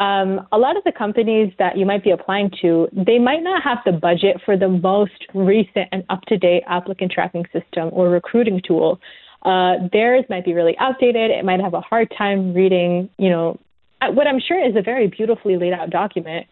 um, 0.00 0.46
a 0.50 0.58
lot 0.58 0.76
of 0.76 0.82
the 0.82 0.92
companies 0.92 1.52
that 1.58 1.78
you 1.78 1.86
might 1.86 2.02
be 2.02 2.10
applying 2.10 2.50
to, 2.62 2.88
they 2.92 3.18
might 3.18 3.42
not 3.44 3.62
have 3.62 3.78
the 3.86 3.92
budget 3.92 4.38
for 4.44 4.56
the 4.56 4.68
most 4.68 5.26
recent 5.34 5.88
and 5.92 6.02
up 6.08 6.22
to 6.22 6.36
date 6.36 6.64
applicant 6.66 7.12
tracking 7.12 7.44
system 7.52 7.90
or 7.92 8.08
recruiting 8.08 8.60
tool. 8.66 9.00
Uh, 9.44 9.88
theirs 9.92 10.24
might 10.30 10.44
be 10.44 10.54
really 10.54 10.76
outdated. 10.78 11.30
It 11.30 11.44
might 11.44 11.60
have 11.60 11.74
a 11.74 11.80
hard 11.80 12.12
time 12.16 12.54
reading, 12.54 13.10
you 13.18 13.28
know, 13.28 13.58
what 14.12 14.26
I'm 14.26 14.40
sure 14.40 14.62
is 14.62 14.76
a 14.76 14.82
very 14.82 15.06
beautifully 15.06 15.56
laid 15.56 15.72
out 15.72 15.90
document. 15.90 16.46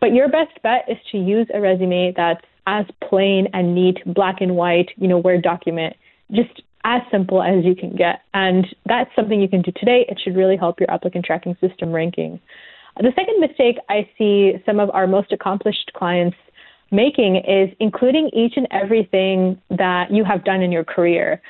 But 0.00 0.12
your 0.12 0.28
best 0.28 0.60
bet 0.62 0.84
is 0.88 0.98
to 1.12 1.18
use 1.18 1.46
a 1.54 1.60
resume 1.60 2.12
that's 2.16 2.44
as 2.66 2.84
plain 3.08 3.48
and 3.52 3.74
neat, 3.74 3.98
black 4.06 4.40
and 4.40 4.56
white, 4.56 4.88
you 4.96 5.08
know, 5.08 5.18
Word 5.18 5.42
document, 5.42 5.94
just 6.32 6.62
as 6.84 7.02
simple 7.10 7.42
as 7.42 7.64
you 7.64 7.74
can 7.74 7.94
get. 7.96 8.22
And 8.34 8.66
that's 8.86 9.10
something 9.16 9.40
you 9.40 9.48
can 9.48 9.62
do 9.62 9.72
today. 9.76 10.04
It 10.08 10.20
should 10.22 10.36
really 10.36 10.56
help 10.56 10.80
your 10.80 10.90
applicant 10.90 11.24
tracking 11.24 11.56
system 11.60 11.92
ranking. 11.92 12.40
The 12.96 13.12
second 13.14 13.40
mistake 13.40 13.76
I 13.88 14.08
see 14.16 14.54
some 14.64 14.80
of 14.80 14.90
our 14.90 15.06
most 15.06 15.32
accomplished 15.32 15.90
clients 15.94 16.36
making 16.90 17.36
is 17.36 17.74
including 17.80 18.30
each 18.32 18.54
and 18.56 18.66
everything 18.70 19.60
that 19.70 20.10
you 20.10 20.24
have 20.24 20.44
done 20.44 20.62
in 20.62 20.72
your 20.72 20.84
career. 20.84 21.42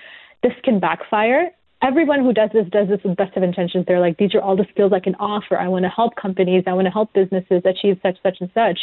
This 0.46 0.54
can 0.62 0.78
backfire. 0.78 1.50
Everyone 1.82 2.20
who 2.20 2.32
does 2.32 2.50
this 2.52 2.68
does 2.70 2.86
this 2.86 3.00
with 3.04 3.16
best 3.16 3.36
of 3.36 3.42
intentions. 3.42 3.84
They're 3.88 3.98
like, 3.98 4.16
these 4.16 4.32
are 4.32 4.40
all 4.40 4.54
the 4.54 4.66
skills 4.70 4.92
I 4.94 5.00
can 5.00 5.16
offer. 5.16 5.58
I 5.58 5.66
want 5.66 5.86
to 5.86 5.88
help 5.88 6.14
companies. 6.14 6.62
I 6.68 6.72
want 6.72 6.86
to 6.86 6.92
help 6.92 7.12
businesses 7.12 7.62
achieve 7.64 7.98
such, 8.00 8.18
such, 8.22 8.36
and 8.40 8.48
such. 8.54 8.78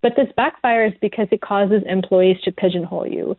But 0.00 0.12
this 0.16 0.28
backfires 0.38 0.98
because 1.02 1.28
it 1.30 1.42
causes 1.42 1.82
employees 1.86 2.38
to 2.44 2.50
pigeonhole 2.50 3.06
you. 3.06 3.36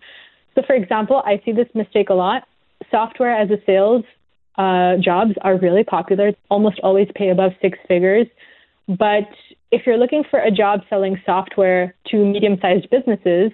So, 0.53 0.61
for 0.67 0.75
example, 0.75 1.23
I 1.25 1.41
see 1.43 1.51
this 1.51 1.67
mistake 1.73 2.11
a 2.11 2.13
lot. 2.13 2.43
Software 2.91 3.35
as 3.35 3.49
a 3.49 3.57
sales 3.65 4.05
uh, 4.59 4.97
jobs 4.97 5.31
are 5.41 5.57
really 5.57 5.83
popular, 5.83 6.33
almost 6.51 6.79
always 6.83 7.07
pay 7.15 7.29
above 7.29 7.53
six 7.59 7.79
figures. 7.87 8.27
But 8.87 9.29
if 9.71 9.87
you're 9.87 9.97
looking 9.97 10.23
for 10.29 10.39
a 10.39 10.51
job 10.51 10.81
selling 10.91 11.19
software 11.25 11.95
to 12.09 12.23
medium 12.23 12.59
sized 12.61 12.87
businesses, 12.91 13.51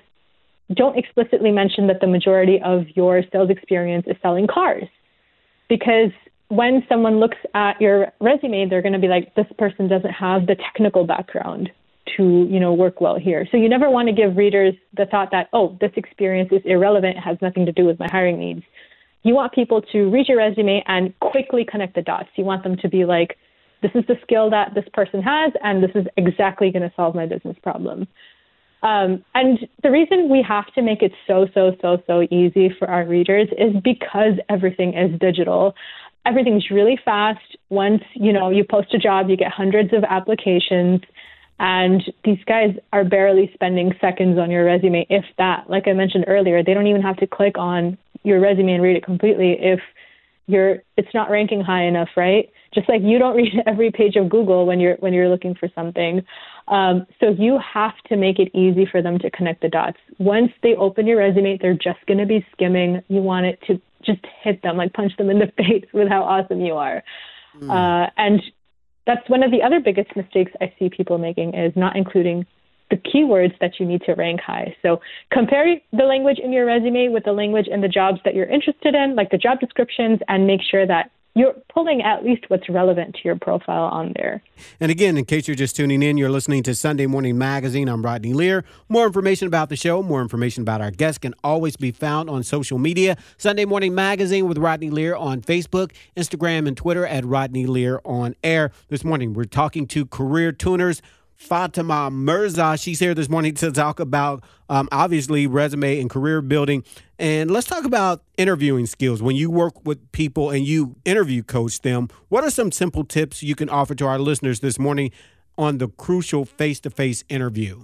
don't 0.76 0.98
explicitly 0.98 1.52
mention 1.52 1.88
that 1.88 2.00
the 2.02 2.08
majority 2.08 2.60
of 2.64 2.86
your 2.96 3.24
sales 3.32 3.50
experience 3.50 4.06
is 4.08 4.16
selling 4.22 4.48
cars. 4.48 4.86
Because 5.68 6.12
when 6.50 6.84
someone 6.90 7.20
looks 7.20 7.38
at 7.54 7.80
your 7.80 8.12
resume, 8.20 8.68
they're 8.70 8.82
going 8.82 8.94
to 8.94 9.00
be 9.00 9.08
like, 9.08 9.34
this 9.36 9.48
person 9.58 9.88
doesn't 9.88 10.12
have 10.12 10.48
the 10.48 10.56
technical 10.56 11.06
background 11.06 11.70
to, 12.18 12.48
you 12.50 12.60
know, 12.60 12.74
work 12.74 13.02
well 13.02 13.20
here. 13.20 13.48
So 13.52 13.58
you 13.58 13.70
never 13.70 13.90
want 13.90 14.08
to 14.08 14.14
give 14.14 14.36
readers 14.36 14.74
the 14.98 15.06
thought 15.06 15.30
that, 15.32 15.50
oh, 15.54 15.78
this 15.80 15.92
experience 15.96 16.50
is 16.52 16.62
irrelevant, 16.66 17.18
it 17.18 17.22
has 17.22 17.38
nothing 17.42 17.66
to 17.66 17.72
do 17.72 17.86
with 17.86 18.00
my 18.00 18.08
hiring 18.10 18.40
needs. 18.40 18.64
You 19.24 19.36
want 19.36 19.54
people 19.54 19.82
to 19.92 20.10
read 20.10 20.28
your 20.28 20.38
resume 20.38 20.84
and 20.88 21.14
quickly 21.20 21.66
connect 21.70 21.96
the 21.96 22.02
dots. 22.02 22.30
You 22.36 22.46
want 22.46 22.64
them 22.64 22.78
to 22.78 22.90
be 22.90 23.06
like, 23.06 23.38
this 23.82 23.92
is 23.94 24.04
the 24.08 24.16
skill 24.24 24.50
that 24.50 24.74
this 24.76 24.86
person 24.94 25.22
has, 25.22 25.54
and 25.64 25.84
this 25.84 25.92
is 25.96 26.06
exactly 26.18 26.72
going 26.72 26.84
to 26.84 26.94
solve 26.96 27.16
my 27.16 27.26
business 27.26 27.58
problem. 27.62 28.08
Um, 28.82 29.24
and 29.36 29.68
the 29.84 29.92
reason 29.92 30.30
we 30.30 30.44
have 30.48 30.74
to 30.74 30.82
make 30.82 31.02
it 31.02 31.12
so, 31.28 31.48
so, 31.54 31.76
so, 31.82 32.02
so 32.08 32.22
easy 32.32 32.74
for 32.78 32.88
our 32.90 33.06
readers 33.06 33.50
is 33.58 33.74
because 33.84 34.34
everything 34.48 34.94
is 34.94 35.20
digital. 35.20 35.76
Everything's 36.26 36.70
really 36.72 36.98
fast. 37.04 37.58
Once, 37.70 38.04
you 38.14 38.32
know, 38.32 38.50
you 38.50 38.64
post 38.64 38.94
a 38.94 38.98
job, 38.98 39.30
you 39.30 39.36
get 39.36 39.52
hundreds 39.52 39.94
of 39.94 40.04
applications. 40.04 41.02
And 41.60 42.02
these 42.24 42.40
guys 42.46 42.76
are 42.94 43.04
barely 43.04 43.52
spending 43.54 43.94
seconds 44.00 44.40
on 44.40 44.50
your 44.50 44.64
resume, 44.64 45.06
if 45.10 45.26
that. 45.38 45.70
Like 45.70 45.88
I 45.88 45.94
mentioned 45.94 46.26
earlier, 46.28 46.64
they 46.64 46.74
don't 46.74 46.88
even 46.88 47.02
have 47.02 47.18
to 47.18 47.28
click 47.28 47.58
on 47.58 47.98
your 48.24 48.40
resume 48.40 48.74
and 48.74 48.84
read 48.84 48.96
it 48.96 49.04
completely 49.04 49.58
if 49.60 49.80
you're 50.48 50.78
it's 50.98 51.14
not 51.14 51.30
ranking 51.30 51.62
high 51.62 51.84
enough, 51.84 52.10
right? 52.18 52.50
Just 52.74 52.90
like 52.90 53.02
you 53.04 53.20
don't 53.20 53.36
read 53.36 53.54
every 53.68 53.92
page 53.92 54.16
of 54.16 54.30
Google 54.30 54.66
when 54.66 54.80
you're 54.80 54.96
when 54.96 55.14
you're 55.14 55.30
looking 55.30 55.54
for 55.56 55.70
something. 55.76 56.24
Um, 56.70 57.08
so 57.20 57.30
you 57.30 57.60
have 57.74 57.98
to 58.10 58.16
make 58.16 58.38
it 58.38 58.56
easy 58.56 58.86
for 58.90 59.02
them 59.02 59.18
to 59.20 59.32
connect 59.32 59.62
the 59.62 59.70
dots. 59.70 59.98
Once 60.20 60.52
they 60.62 60.76
open 60.76 61.08
your 61.08 61.18
resume, 61.18 61.58
they're 61.60 61.74
just 61.74 62.00
going 62.08 62.20
to 62.20 62.28
be 62.28 62.46
skimming. 62.52 63.02
You 63.08 63.22
want 63.22 63.48
it 63.48 63.60
to 63.68 63.82
just 64.06 64.22
hit 64.44 64.62
them, 64.62 64.78
like 64.78 64.94
punch 64.94 65.14
them 65.18 65.30
in 65.30 65.40
the 65.40 65.52
face 65.58 65.86
with 65.94 66.08
how 66.08 66.24
awesome 66.24 66.62
you 66.62 66.76
are. 66.76 67.04
Mm. 67.60 67.70
Uh, 67.70 68.10
and 68.18 68.42
that's 69.08 69.28
one 69.30 69.42
of 69.42 69.52
the 69.52 69.64
other 69.64 69.80
biggest 69.80 70.16
mistakes 70.16 70.52
I 70.62 70.72
see 70.78 70.90
people 70.90 71.18
making 71.18 71.56
is 71.56 71.74
not 71.76 71.96
including 71.96 72.46
the 72.92 72.98
keywords 72.98 73.58
that 73.60 73.80
you 73.80 73.86
need 73.86 74.02
to 74.04 74.14
rank 74.14 74.40
high. 74.40 74.76
So 74.82 75.02
compare 75.32 75.80
the 75.92 76.04
language 76.04 76.40
in 76.40 76.52
your 76.52 76.66
resume 76.66 77.10
with 77.10 77.24
the 77.24 77.34
language 77.34 77.68
in 77.68 77.82
the 77.82 77.88
jobs 77.88 78.20
that 78.26 78.36
you're 78.36 78.48
interested 78.48 78.96
in, 78.96 79.16
like 79.16 79.32
the 79.32 79.38
job 79.38 79.60
descriptions, 79.60 80.20
and 80.28 80.48
make 80.48 80.62
sure 80.62 80.86
that 80.88 81.12
you're 81.40 81.56
pulling 81.74 82.02
at 82.02 82.24
least 82.24 82.44
what's 82.50 82.68
relevant 82.68 83.16
to 83.16 83.22
your 83.24 83.38
profile 83.38 83.84
on 83.84 84.12
there. 84.18 84.44
And 84.80 84.92
again, 84.92 85.18
in 85.18 85.24
case 85.24 85.48
you're 85.48 85.56
just 85.56 85.76
tuning 85.76 86.04
in, 86.04 86.18
you're 86.18 86.30
listening 86.30 86.64
to 86.64 86.76
Sunday 86.76 87.08
Morning 87.08 87.38
Magazine. 87.38 87.88
I'm 87.88 88.04
Rodney 88.04 88.34
Lear. 88.34 88.66
More 88.90 89.06
information 89.06 89.48
about 89.48 89.70
the 89.70 89.78
show, 89.78 90.04
more 90.04 90.22
information 90.22 90.64
about 90.64 90.82
our 90.82 90.92
guests 90.92 91.18
can 91.18 91.34
always 91.42 91.78
be 91.78 91.92
found 91.92 92.30
on 92.30 92.44
social 92.44 92.78
media. 92.78 93.16
Sunday 93.38 93.64
Morning 93.64 93.96
Magazine 93.96 94.48
with 94.50 94.58
Rodney 94.58 94.90
Lear 94.90 95.16
on 95.16 95.42
Facebook, 95.42 95.92
Instagram, 96.18 96.68
and 96.68 96.76
Twitter 96.76 97.06
at 97.06 97.24
Rodney 97.24 97.66
Lear 97.66 98.02
on 98.04 98.36
air. 98.44 98.72
This 98.90 99.06
morning, 99.06 99.34
we're 99.34 99.46
talking 99.46 99.88
to 99.88 100.06
career 100.06 100.52
tuners. 100.52 101.02
Fatima 101.50 102.12
Mirza. 102.12 102.78
She's 102.78 103.00
here 103.00 103.16
this 103.16 103.28
morning 103.28 103.56
to 103.56 103.72
talk 103.72 104.00
about 104.00 104.44
um, 104.70 104.88
obviously 104.92 105.48
resume 105.48 106.00
and 106.00 106.08
career 106.08 106.42
building. 106.44 106.84
And 107.18 107.50
let's 107.50 107.66
talk 107.66 107.86
about 107.86 108.22
interviewing 108.38 108.86
skills. 108.86 109.24
When 109.24 109.36
you 109.36 109.50
work 109.50 109.84
with 109.84 110.12
people 110.12 110.52
and 110.52 110.64
you 110.64 110.98
interview 111.06 111.42
coach 111.42 111.82
them, 111.82 112.10
what 112.28 112.44
are 112.44 112.52
some 112.52 112.72
simple 112.72 113.04
tips 113.04 113.42
you 113.42 113.56
can 113.56 113.68
offer 113.68 113.96
to 113.96 114.06
our 114.06 114.20
listeners 114.20 114.60
this 114.60 114.78
morning 114.78 115.12
on 115.58 115.80
the 115.80 115.88
crucial 115.88 116.46
face 116.46 116.80
to 116.82 116.92
face 116.92 117.24
interview? 117.30 117.84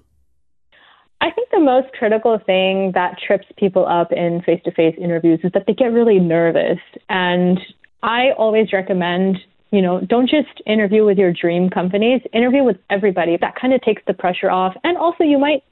I 1.21 1.31
think 1.31 1.49
the 1.49 1.59
most 1.59 1.91
critical 1.93 2.37
thing 2.45 2.91
that 2.93 3.17
trips 3.25 3.47
people 3.57 3.87
up 3.87 4.11
in 4.11 4.43
face 4.45 4.61
to 4.65 4.71
face 4.73 4.95
interviews 5.01 5.39
is 5.43 5.51
that 5.53 5.63
they 5.65 5.73
get 5.73 5.87
really 5.87 6.19
nervous. 6.19 6.77
And 7.09 7.59
I 8.03 8.31
always 8.37 8.71
recommend 8.73 9.39
you 9.75 9.81
know, 9.81 9.99
don't 9.99 10.29
just 10.29 10.61
interview 10.65 11.03
with 11.03 11.17
your 11.17 11.33
dream 11.33 11.69
companies, 11.69 12.21
interview 12.31 12.63
with 12.63 12.77
everybody. 12.89 13.35
That 13.35 13.55
kind 13.59 13.73
of 13.73 13.81
takes 13.81 14.01
the 14.07 14.13
pressure 14.13 14.49
off. 14.49 14.73
And 14.85 14.97
also, 14.97 15.25
you 15.25 15.37
might 15.37 15.63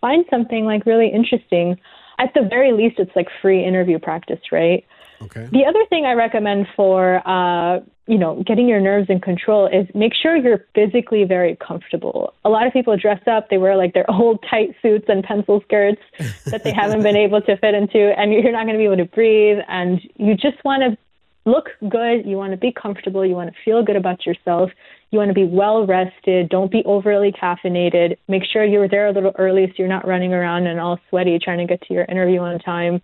find 0.00 0.24
something 0.30 0.64
like 0.64 0.84
really 0.84 1.08
interesting. 1.08 1.78
At 2.18 2.34
the 2.34 2.42
very 2.42 2.72
least, 2.72 2.98
it's 2.98 3.14
like 3.14 3.28
free 3.40 3.64
interview 3.64 4.00
practice, 4.00 4.40
right? 4.50 4.84
Okay. 5.22 5.48
The 5.52 5.64
other 5.64 5.86
thing 5.88 6.06
I 6.06 6.14
recommend 6.14 6.66
for, 6.74 7.22
uh, 7.24 7.78
you 8.08 8.18
know, 8.18 8.42
getting 8.44 8.66
your 8.66 8.80
nerves 8.80 9.08
in 9.08 9.20
control 9.20 9.68
is 9.68 9.86
make 9.94 10.12
sure 10.20 10.36
you're 10.36 10.64
physically 10.74 11.22
very 11.22 11.56
comfortable. 11.64 12.34
A 12.44 12.48
lot 12.48 12.66
of 12.66 12.72
people 12.72 12.96
dress 12.96 13.20
up, 13.28 13.48
they 13.48 13.58
wear 13.58 13.76
like 13.76 13.94
their 13.94 14.10
old 14.10 14.44
tight 14.50 14.74
suits 14.82 15.04
and 15.06 15.22
pencil 15.22 15.60
skirts 15.66 16.02
that 16.46 16.64
they 16.64 16.72
haven't 16.72 17.04
been 17.04 17.16
able 17.26 17.40
to 17.42 17.56
fit 17.58 17.74
into, 17.74 18.12
and 18.18 18.32
you're 18.32 18.50
not 18.50 18.64
going 18.64 18.74
to 18.74 18.78
be 18.78 18.86
able 18.86 18.96
to 18.96 19.04
breathe. 19.04 19.58
And 19.68 20.00
you 20.16 20.34
just 20.34 20.64
want 20.64 20.82
to 20.82 20.98
look 21.44 21.70
good, 21.88 22.24
you 22.24 22.36
want 22.36 22.52
to 22.52 22.56
be 22.56 22.72
comfortable, 22.72 23.26
you 23.26 23.34
want 23.34 23.50
to 23.50 23.56
feel 23.64 23.82
good 23.82 23.96
about 23.96 24.24
yourself, 24.26 24.70
you 25.10 25.18
want 25.18 25.28
to 25.28 25.34
be 25.34 25.44
well 25.44 25.86
rested, 25.86 26.48
don't 26.48 26.70
be 26.70 26.82
overly 26.84 27.32
caffeinated. 27.32 28.16
Make 28.28 28.44
sure 28.50 28.64
you're 28.64 28.88
there 28.88 29.08
a 29.08 29.12
little 29.12 29.32
early 29.38 29.66
so 29.66 29.74
you're 29.78 29.88
not 29.88 30.06
running 30.06 30.32
around 30.32 30.66
and 30.66 30.80
all 30.80 30.98
sweaty 31.08 31.38
trying 31.42 31.58
to 31.58 31.66
get 31.66 31.82
to 31.82 31.94
your 31.94 32.04
interview 32.04 32.40
on 32.40 32.58
time. 32.60 33.02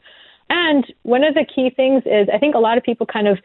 And 0.51 0.87
one 1.03 1.25
of 1.25 1.35
the 1.35 1.45
key 1.45 1.71
things 1.71 2.03
is 2.07 2.29
I 2.33 2.39
think 2.39 2.55
a 2.55 2.59
lot 2.59 2.79
of 2.79 2.85
people 2.85 3.07
kind 3.07 3.29
of 3.29 3.39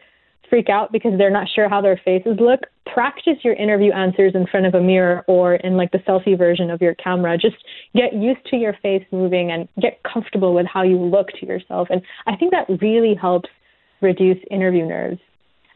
freak 0.48 0.68
out 0.68 0.92
because 0.92 1.12
they're 1.18 1.30
not 1.30 1.48
sure 1.54 1.68
how 1.68 1.80
their 1.80 2.00
faces 2.04 2.36
look. 2.38 2.60
Practice 2.86 3.38
your 3.42 3.54
interview 3.54 3.92
answers 3.92 4.34
in 4.34 4.46
front 4.46 4.66
of 4.66 4.74
a 4.74 4.80
mirror 4.80 5.24
or 5.26 5.56
in 5.56 5.76
like 5.76 5.90
the 5.90 5.98
selfie 5.98 6.38
version 6.38 6.70
of 6.70 6.80
your 6.80 6.94
camera. 6.94 7.36
Just 7.36 7.56
get 7.94 8.14
used 8.14 8.44
to 8.46 8.56
your 8.56 8.76
face 8.82 9.04
moving 9.10 9.50
and 9.50 9.68
get 9.80 10.00
comfortable 10.04 10.54
with 10.54 10.66
how 10.66 10.82
you 10.82 10.96
look 10.96 11.28
to 11.40 11.46
yourself. 11.46 11.88
And 11.90 12.02
I 12.26 12.36
think 12.36 12.52
that 12.52 12.66
really 12.80 13.14
helps 13.14 13.48
reduce 14.04 14.38
interview 14.50 14.86
nerves. 14.86 15.20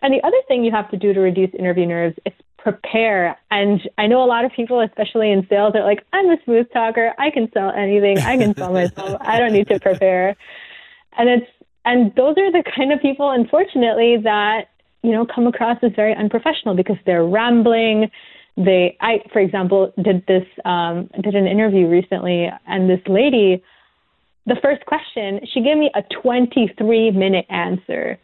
And 0.03 0.15
the 0.15 0.25
other 0.25 0.37
thing 0.47 0.65
you 0.65 0.71
have 0.71 0.91
to 0.93 0.97
do 0.97 1.13
to 1.13 1.21
reduce 1.21 1.53
interview 1.55 1.87
nerves 1.87 2.17
is 2.25 2.33
prepare. 2.59 3.37
And 3.51 3.81
I 3.99 4.07
know 4.07 4.23
a 4.23 4.27
lot 4.27 4.45
of 4.45 4.53
people, 4.53 4.81
especially 4.81 5.33
in 5.33 5.47
sales, 5.49 5.75
are 5.75 5.85
like, 5.85 6.05
I'm 6.13 6.31
a 6.31 6.37
smooth 6.45 6.67
talker. 6.73 7.13
I 7.19 7.31
can 7.31 7.51
sell 7.53 7.71
anything. 7.71 8.19
I 8.19 8.37
can 8.37 8.55
sell 8.55 8.73
myself. 8.73 9.17
I 9.21 9.39
don't 9.39 9.53
need 9.53 9.69
to 9.69 9.81
prepare. 9.81 10.37
And 11.17 11.29
it's 11.29 11.51
and 11.85 12.15
those 12.17 12.37
are 12.37 12.53
the 12.53 12.63
kind 12.77 12.93
of 12.93 13.01
people, 13.01 13.31
unfortunately, 13.31 14.19
that 14.23 14.69
you 15.03 15.11
know 15.11 15.25
come 15.25 15.47
across 15.47 15.79
as 15.83 15.93
very 15.97 16.15
unprofessional 16.15 16.75
because 16.75 16.97
they're 17.07 17.25
rambling. 17.25 18.11
They, 18.57 18.97
I, 19.01 19.21
for 19.33 19.39
example, 19.39 19.93
did 20.03 20.27
this 20.27 20.45
um, 20.65 21.09
did 21.23 21.35
an 21.35 21.47
interview 21.47 21.89
recently, 21.89 22.51
and 22.67 22.91
this 22.91 23.01
lady, 23.07 23.63
the 24.49 24.57
first 24.63 24.85
question, 24.87 25.41
she 25.53 25.61
gave 25.61 25.77
me 25.77 25.91
a 25.95 26.03
23 26.23 27.11
minute 27.13 27.47
answer 27.51 28.19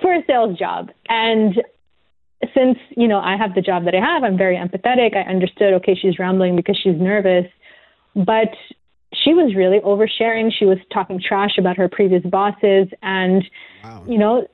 for 0.00 0.14
a 0.14 0.22
sales 0.26 0.58
job, 0.58 0.90
and 1.08 1.54
since 2.54 2.78
you 2.96 3.06
know 3.06 3.18
I 3.18 3.36
have 3.36 3.54
the 3.54 3.60
job 3.60 3.84
that 3.84 3.94
I 3.94 4.00
have, 4.00 4.24
I'm 4.24 4.38
very 4.38 4.56
empathetic. 4.56 5.16
I 5.16 5.28
understood, 5.28 5.74
okay, 5.74 5.94
she's 5.94 6.18
rambling 6.18 6.56
because 6.56 6.78
she's 6.82 6.96
nervous, 6.98 7.46
but 8.14 8.48
she 9.12 9.34
was 9.34 9.54
really 9.56 9.80
oversharing. 9.80 10.50
She 10.56 10.64
was 10.64 10.78
talking 10.92 11.20
trash 11.20 11.58
about 11.58 11.76
her 11.76 11.88
previous 11.88 12.22
bosses. 12.22 12.88
And, 13.02 13.44
wow. 13.82 14.04
you 14.08 14.18
know, 14.18 14.46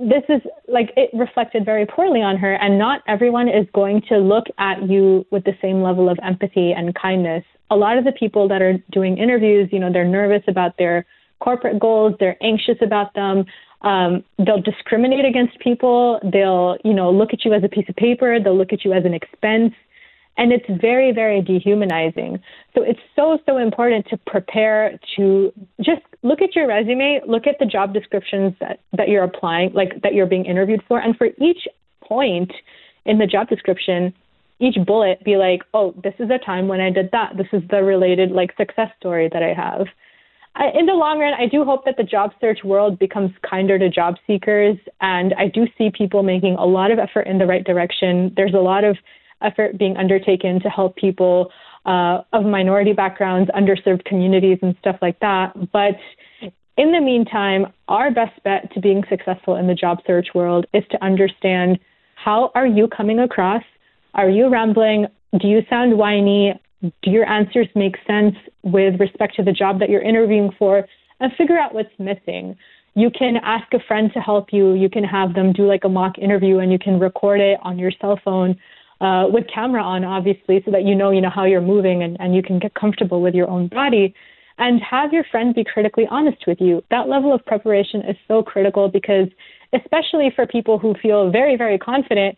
this 0.00 0.22
is 0.28 0.40
like 0.68 0.90
it 0.96 1.10
reflected 1.12 1.64
very 1.64 1.86
poorly 1.86 2.22
on 2.22 2.36
her. 2.38 2.54
And 2.54 2.78
not 2.78 3.02
everyone 3.06 3.48
is 3.48 3.66
going 3.74 4.02
to 4.08 4.18
look 4.18 4.46
at 4.58 4.88
you 4.88 5.26
with 5.30 5.44
the 5.44 5.52
same 5.60 5.82
level 5.82 6.08
of 6.08 6.18
empathy 6.22 6.72
and 6.72 6.94
kindness. 6.94 7.44
A 7.70 7.76
lot 7.76 7.98
of 7.98 8.04
the 8.04 8.12
people 8.12 8.48
that 8.48 8.62
are 8.62 8.78
doing 8.90 9.18
interviews, 9.18 9.68
you 9.72 9.78
know, 9.78 9.92
they're 9.92 10.04
nervous 10.04 10.42
about 10.48 10.76
their 10.76 11.06
corporate 11.40 11.78
goals, 11.78 12.14
they're 12.18 12.36
anxious 12.42 12.76
about 12.82 13.14
them. 13.14 13.44
Um, 13.82 14.24
they'll 14.44 14.60
discriminate 14.60 15.24
against 15.24 15.58
people. 15.58 16.20
They'll, 16.22 16.76
you 16.84 16.92
know, 16.92 17.10
look 17.10 17.32
at 17.32 17.44
you 17.44 17.54
as 17.54 17.64
a 17.64 17.68
piece 17.68 17.88
of 17.88 17.96
paper. 17.96 18.38
They'll 18.38 18.56
look 18.56 18.72
at 18.72 18.84
you 18.84 18.92
as 18.92 19.04
an 19.04 19.14
expense. 19.14 19.72
And 20.36 20.52
it's 20.52 20.66
very, 20.80 21.12
very 21.12 21.42
dehumanizing. 21.42 22.40
So 22.74 22.82
it's 22.82 23.00
so, 23.16 23.38
so 23.46 23.58
important 23.58 24.06
to 24.08 24.16
prepare 24.26 24.98
to 25.16 25.52
just 25.80 26.02
look 26.22 26.40
at 26.40 26.54
your 26.54 26.66
resume, 26.66 27.20
look 27.26 27.46
at 27.46 27.56
the 27.58 27.66
job 27.66 27.92
descriptions 27.92 28.54
that, 28.60 28.80
that 28.96 29.08
you're 29.08 29.24
applying, 29.24 29.72
like 29.72 30.00
that 30.02 30.14
you're 30.14 30.26
being 30.26 30.46
interviewed 30.46 30.82
for. 30.86 30.98
And 30.98 31.16
for 31.16 31.28
each 31.38 31.66
point 32.02 32.52
in 33.04 33.18
the 33.18 33.26
job 33.26 33.48
description, 33.48 34.14
each 34.60 34.76
bullet 34.86 35.24
be 35.24 35.36
like, 35.36 35.62
oh, 35.74 35.94
this 36.02 36.14
is 36.18 36.30
a 36.30 36.38
time 36.38 36.68
when 36.68 36.80
I 36.80 36.90
did 36.90 37.10
that. 37.12 37.36
This 37.36 37.46
is 37.52 37.62
the 37.70 37.82
related 37.82 38.30
like 38.30 38.56
success 38.56 38.90
story 38.98 39.28
that 39.32 39.42
I 39.42 39.54
have. 39.54 39.86
I, 40.54 40.66
in 40.78 40.86
the 40.86 40.94
long 40.94 41.20
run, 41.20 41.32
I 41.32 41.46
do 41.46 41.64
hope 41.64 41.84
that 41.84 41.96
the 41.96 42.02
job 42.04 42.32
search 42.40 42.58
world 42.64 42.98
becomes 42.98 43.30
kinder 43.48 43.78
to 43.78 43.88
job 43.88 44.16
seekers. 44.26 44.76
And 45.00 45.32
I 45.38 45.46
do 45.48 45.66
see 45.78 45.90
people 45.90 46.22
making 46.22 46.56
a 46.56 46.66
lot 46.66 46.90
of 46.90 46.98
effort 46.98 47.22
in 47.22 47.38
the 47.38 47.46
right 47.46 47.64
direction. 47.64 48.32
There's 48.36 48.54
a 48.54 48.58
lot 48.58 48.84
of 48.84 48.96
effort 49.42 49.78
being 49.78 49.96
undertaken 49.96 50.60
to 50.60 50.68
help 50.68 50.96
people 50.96 51.50
uh, 51.86 52.22
of 52.32 52.44
minority 52.44 52.92
backgrounds, 52.92 53.50
underserved 53.56 54.04
communities, 54.04 54.58
and 54.60 54.76
stuff 54.80 54.96
like 55.00 55.18
that. 55.20 55.54
But 55.72 55.96
in 56.76 56.92
the 56.92 57.00
meantime, 57.00 57.66
our 57.88 58.10
best 58.10 58.42
bet 58.42 58.72
to 58.74 58.80
being 58.80 59.02
successful 59.08 59.56
in 59.56 59.66
the 59.66 59.74
job 59.74 59.98
search 60.06 60.28
world 60.34 60.66
is 60.74 60.84
to 60.90 61.02
understand 61.02 61.78
how 62.16 62.50
are 62.54 62.66
you 62.66 62.86
coming 62.88 63.20
across? 63.20 63.62
Are 64.14 64.28
you 64.28 64.48
rambling? 64.48 65.06
Do 65.38 65.48
you 65.48 65.60
sound 65.70 65.96
whiny? 65.96 66.54
Do 66.82 67.10
your 67.10 67.28
answers 67.28 67.68
make 67.74 67.96
sense 68.06 68.34
with 68.62 68.98
respect 68.98 69.36
to 69.36 69.42
the 69.42 69.52
job 69.52 69.78
that 69.80 69.90
you're 69.90 70.02
interviewing 70.02 70.50
for? 70.58 70.86
And 71.20 71.32
figure 71.36 71.58
out 71.58 71.74
what's 71.74 71.90
missing. 71.98 72.56
You 72.94 73.10
can 73.10 73.36
ask 73.36 73.72
a 73.72 73.78
friend 73.86 74.10
to 74.14 74.20
help 74.20 74.52
you. 74.52 74.72
You 74.74 74.88
can 74.88 75.04
have 75.04 75.34
them 75.34 75.52
do 75.52 75.66
like 75.66 75.84
a 75.84 75.88
mock 75.88 76.18
interview 76.18 76.58
and 76.58 76.72
you 76.72 76.78
can 76.78 76.98
record 76.98 77.40
it 77.40 77.58
on 77.62 77.78
your 77.78 77.92
cell 78.00 78.18
phone 78.24 78.58
uh, 79.00 79.26
with 79.28 79.44
camera 79.52 79.82
on, 79.82 80.04
obviously, 80.04 80.62
so 80.64 80.70
that 80.70 80.84
you 80.84 80.94
know, 80.94 81.10
you 81.10 81.20
know 81.20 81.30
how 81.30 81.44
you're 81.44 81.60
moving 81.60 82.02
and, 82.02 82.16
and 82.20 82.34
you 82.34 82.42
can 82.42 82.58
get 82.58 82.74
comfortable 82.74 83.22
with 83.22 83.34
your 83.34 83.48
own 83.48 83.68
body. 83.68 84.14
And 84.58 84.82
have 84.82 85.12
your 85.12 85.24
friend 85.24 85.54
be 85.54 85.64
critically 85.64 86.06
honest 86.10 86.46
with 86.46 86.60
you. 86.60 86.82
That 86.90 87.08
level 87.08 87.32
of 87.32 87.44
preparation 87.46 88.02
is 88.02 88.16
so 88.28 88.42
critical 88.42 88.88
because, 88.88 89.28
especially 89.72 90.30
for 90.34 90.46
people 90.46 90.78
who 90.78 90.94
feel 91.00 91.30
very, 91.30 91.56
very 91.56 91.78
confident, 91.78 92.36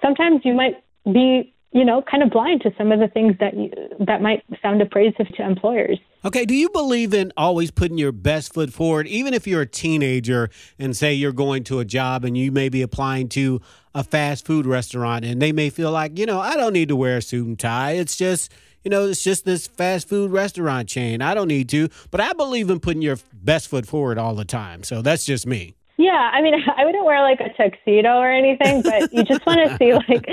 sometimes 0.00 0.42
you 0.44 0.54
might 0.54 0.82
be 1.12 1.54
you 1.70 1.84
know, 1.84 2.02
kind 2.10 2.22
of 2.22 2.30
blind 2.30 2.62
to 2.62 2.70
some 2.78 2.92
of 2.92 2.98
the 2.98 3.08
things 3.08 3.36
that 3.40 3.54
you, 3.54 3.70
that 4.06 4.22
might 4.22 4.42
sound 4.62 4.80
appraisive 4.80 5.28
to 5.36 5.44
employers. 5.44 5.98
Okay, 6.24 6.46
do 6.46 6.54
you 6.54 6.70
believe 6.70 7.12
in 7.12 7.30
always 7.36 7.70
putting 7.70 7.98
your 7.98 8.10
best 8.10 8.54
foot 8.54 8.72
forward, 8.72 9.06
even 9.06 9.34
if 9.34 9.46
you're 9.46 9.60
a 9.60 9.66
teenager 9.66 10.48
and 10.78 10.96
say 10.96 11.12
you're 11.12 11.32
going 11.32 11.64
to 11.64 11.78
a 11.78 11.84
job 11.84 12.24
and 12.24 12.38
you 12.38 12.50
may 12.50 12.70
be 12.70 12.80
applying 12.80 13.28
to 13.30 13.60
a 13.94 14.02
fast 14.02 14.46
food 14.46 14.64
restaurant 14.64 15.24
and 15.24 15.42
they 15.42 15.52
may 15.52 15.68
feel 15.68 15.92
like, 15.92 16.18
you 16.18 16.24
know, 16.24 16.40
I 16.40 16.56
don't 16.56 16.72
need 16.72 16.88
to 16.88 16.96
wear 16.96 17.18
a 17.18 17.22
suit 17.22 17.46
and 17.46 17.58
tie. 17.58 17.92
It's 17.92 18.16
just, 18.16 18.50
you 18.82 18.90
know, 18.90 19.06
it's 19.06 19.22
just 19.22 19.44
this 19.44 19.66
fast 19.66 20.08
food 20.08 20.30
restaurant 20.30 20.88
chain. 20.88 21.20
I 21.20 21.34
don't 21.34 21.48
need 21.48 21.68
to, 21.70 21.88
but 22.10 22.20
I 22.20 22.32
believe 22.32 22.70
in 22.70 22.80
putting 22.80 23.02
your 23.02 23.18
best 23.32 23.68
foot 23.68 23.86
forward 23.86 24.16
all 24.18 24.34
the 24.34 24.46
time. 24.46 24.84
So 24.84 25.02
that's 25.02 25.26
just 25.26 25.46
me. 25.46 25.77
Yeah, 25.98 26.30
I 26.32 26.40
mean, 26.40 26.54
I 26.76 26.84
wouldn't 26.86 27.04
wear 27.04 27.20
like 27.20 27.40
a 27.40 27.52
tuxedo 27.54 28.16
or 28.16 28.30
anything, 28.30 28.82
but 28.82 29.12
you 29.12 29.24
just 29.24 29.44
want 29.44 29.68
to 29.68 29.76
see 29.78 29.92
like 29.92 30.26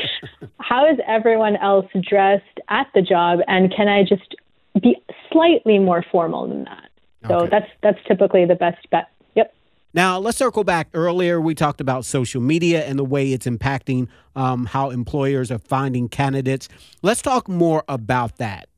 how 0.59 0.89
is 0.89 0.97
everyone 1.05 1.57
else 1.57 1.87
dressed 2.07 2.59
at 2.69 2.87
the 2.95 3.01
job, 3.01 3.39
and 3.47 3.73
can 3.75 3.89
I 3.89 4.03
just 4.03 4.35
be 4.81 4.95
slightly 5.31 5.79
more 5.79 6.05
formal 6.09 6.47
than 6.47 6.63
that? 6.63 6.89
So 7.27 7.39
okay. 7.39 7.49
that's 7.49 7.71
that's 7.81 7.99
typically 8.07 8.45
the 8.45 8.55
best 8.55 8.89
bet. 8.91 9.09
Yep. 9.35 9.53
Now 9.93 10.19
let's 10.19 10.37
circle 10.37 10.63
back. 10.63 10.89
Earlier, 10.93 11.41
we 11.41 11.55
talked 11.55 11.81
about 11.81 12.05
social 12.05 12.41
media 12.41 12.85
and 12.85 12.99
the 12.99 13.03
way 13.03 13.33
it's 13.33 13.47
impacting 13.47 14.07
um, 14.35 14.67
how 14.67 14.91
employers 14.91 15.51
are 15.51 15.57
finding 15.57 16.07
candidates. 16.07 16.69
Let's 17.01 17.21
talk 17.23 17.49
more 17.49 17.83
about 17.87 18.37
that. 18.37 18.69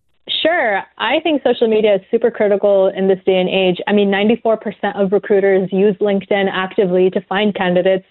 Sure. 0.48 0.82
I 0.98 1.20
think 1.24 1.44
social 1.44 1.68
media 1.68 1.96
is 1.96 2.02
super 2.10 2.32
critical 2.32 2.88
in 2.96 3.10
this 3.10 3.20
day 3.26 3.38
and 3.38 3.50
age. 3.50 3.80
I 3.86 3.92
mean, 3.92 4.10
94% 4.10 4.96
of 4.96 5.12
recruiters 5.12 5.68
use 5.74 5.96
LinkedIn 5.98 6.46
actively 6.50 7.10
to 7.10 7.22
find 7.28 7.54
candidates. 7.54 8.06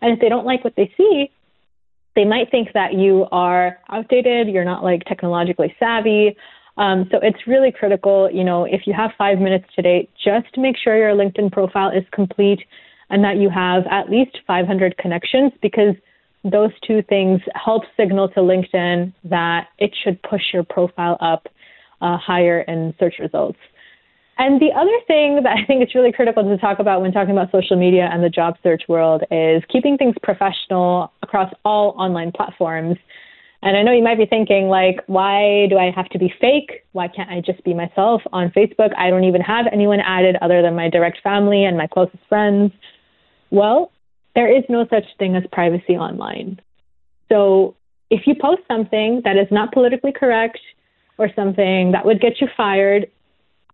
And 0.00 0.12
if 0.12 0.20
they 0.20 0.28
don't 0.28 0.46
like 0.46 0.62
what 0.62 0.74
they 0.76 0.92
see, 0.96 1.32
they 2.14 2.24
might 2.24 2.48
think 2.48 2.68
that 2.74 2.94
you 2.94 3.26
are 3.32 3.78
outdated, 3.88 4.46
you're 4.48 4.64
not 4.64 4.84
like 4.84 5.04
technologically 5.06 5.74
savvy. 5.80 6.36
Um, 6.76 7.08
so 7.10 7.18
it's 7.22 7.48
really 7.48 7.72
critical, 7.72 8.30
you 8.32 8.44
know, 8.44 8.66
if 8.66 8.82
you 8.86 8.92
have 8.92 9.10
five 9.18 9.40
minutes 9.40 9.64
today, 9.74 10.08
just 10.24 10.56
make 10.56 10.76
sure 10.76 10.96
your 10.96 11.14
LinkedIn 11.14 11.50
profile 11.50 11.90
is 11.90 12.04
complete 12.12 12.60
and 13.10 13.24
that 13.24 13.38
you 13.38 13.50
have 13.50 13.82
at 13.90 14.08
least 14.08 14.38
500 14.46 14.96
connections 14.96 15.50
because 15.60 15.96
those 16.44 16.70
two 16.86 17.02
things 17.08 17.40
help 17.54 17.82
signal 17.96 18.28
to 18.28 18.40
LinkedIn 18.40 19.12
that 19.24 19.66
it 19.78 19.92
should 20.04 20.22
push 20.22 20.42
your 20.52 20.62
profile 20.62 21.18
up 21.20 21.48
uh, 22.00 22.16
higher 22.16 22.60
in 22.62 22.94
search 22.98 23.14
results. 23.18 23.58
And 24.38 24.58
the 24.58 24.72
other 24.74 24.96
thing 25.06 25.42
that 25.42 25.52
I 25.52 25.66
think 25.66 25.82
is 25.82 25.94
really 25.94 26.12
critical 26.12 26.42
to 26.42 26.56
talk 26.56 26.78
about 26.78 27.02
when 27.02 27.12
talking 27.12 27.32
about 27.32 27.52
social 27.52 27.76
media 27.76 28.08
and 28.10 28.24
the 28.24 28.30
job 28.30 28.56
search 28.62 28.84
world 28.88 29.22
is 29.30 29.62
keeping 29.70 29.98
things 29.98 30.14
professional 30.22 31.12
across 31.22 31.52
all 31.62 31.90
online 31.98 32.32
platforms. 32.32 32.96
And 33.62 33.76
I 33.76 33.82
know 33.82 33.92
you 33.92 34.02
might 34.02 34.16
be 34.16 34.24
thinking, 34.24 34.68
like, 34.68 35.00
why 35.06 35.66
do 35.68 35.76
I 35.76 35.90
have 35.94 36.08
to 36.10 36.18
be 36.18 36.32
fake? 36.40 36.86
Why 36.92 37.08
can't 37.08 37.28
I 37.28 37.42
just 37.42 37.62
be 37.64 37.74
myself 37.74 38.22
on 38.32 38.50
Facebook? 38.50 38.96
I 38.96 39.10
don't 39.10 39.24
even 39.24 39.42
have 39.42 39.66
anyone 39.70 40.00
added 40.00 40.36
other 40.40 40.62
than 40.62 40.74
my 40.74 40.88
direct 40.88 41.18
family 41.22 41.64
and 41.64 41.76
my 41.76 41.86
closest 41.86 42.24
friends. 42.26 42.72
Well, 43.50 43.92
there 44.34 44.50
is 44.50 44.64
no 44.70 44.86
such 44.88 45.04
thing 45.18 45.36
as 45.36 45.42
privacy 45.52 45.98
online. 45.98 46.60
So 47.28 47.74
if 48.08 48.26
you 48.26 48.34
post 48.40 48.62
something 48.66 49.20
that 49.24 49.36
is 49.36 49.48
not 49.50 49.72
politically 49.72 50.12
correct, 50.12 50.58
or 51.20 51.28
something 51.36 51.92
that 51.92 52.04
would 52.06 52.20
get 52.20 52.40
you 52.40 52.48
fired, 52.56 53.06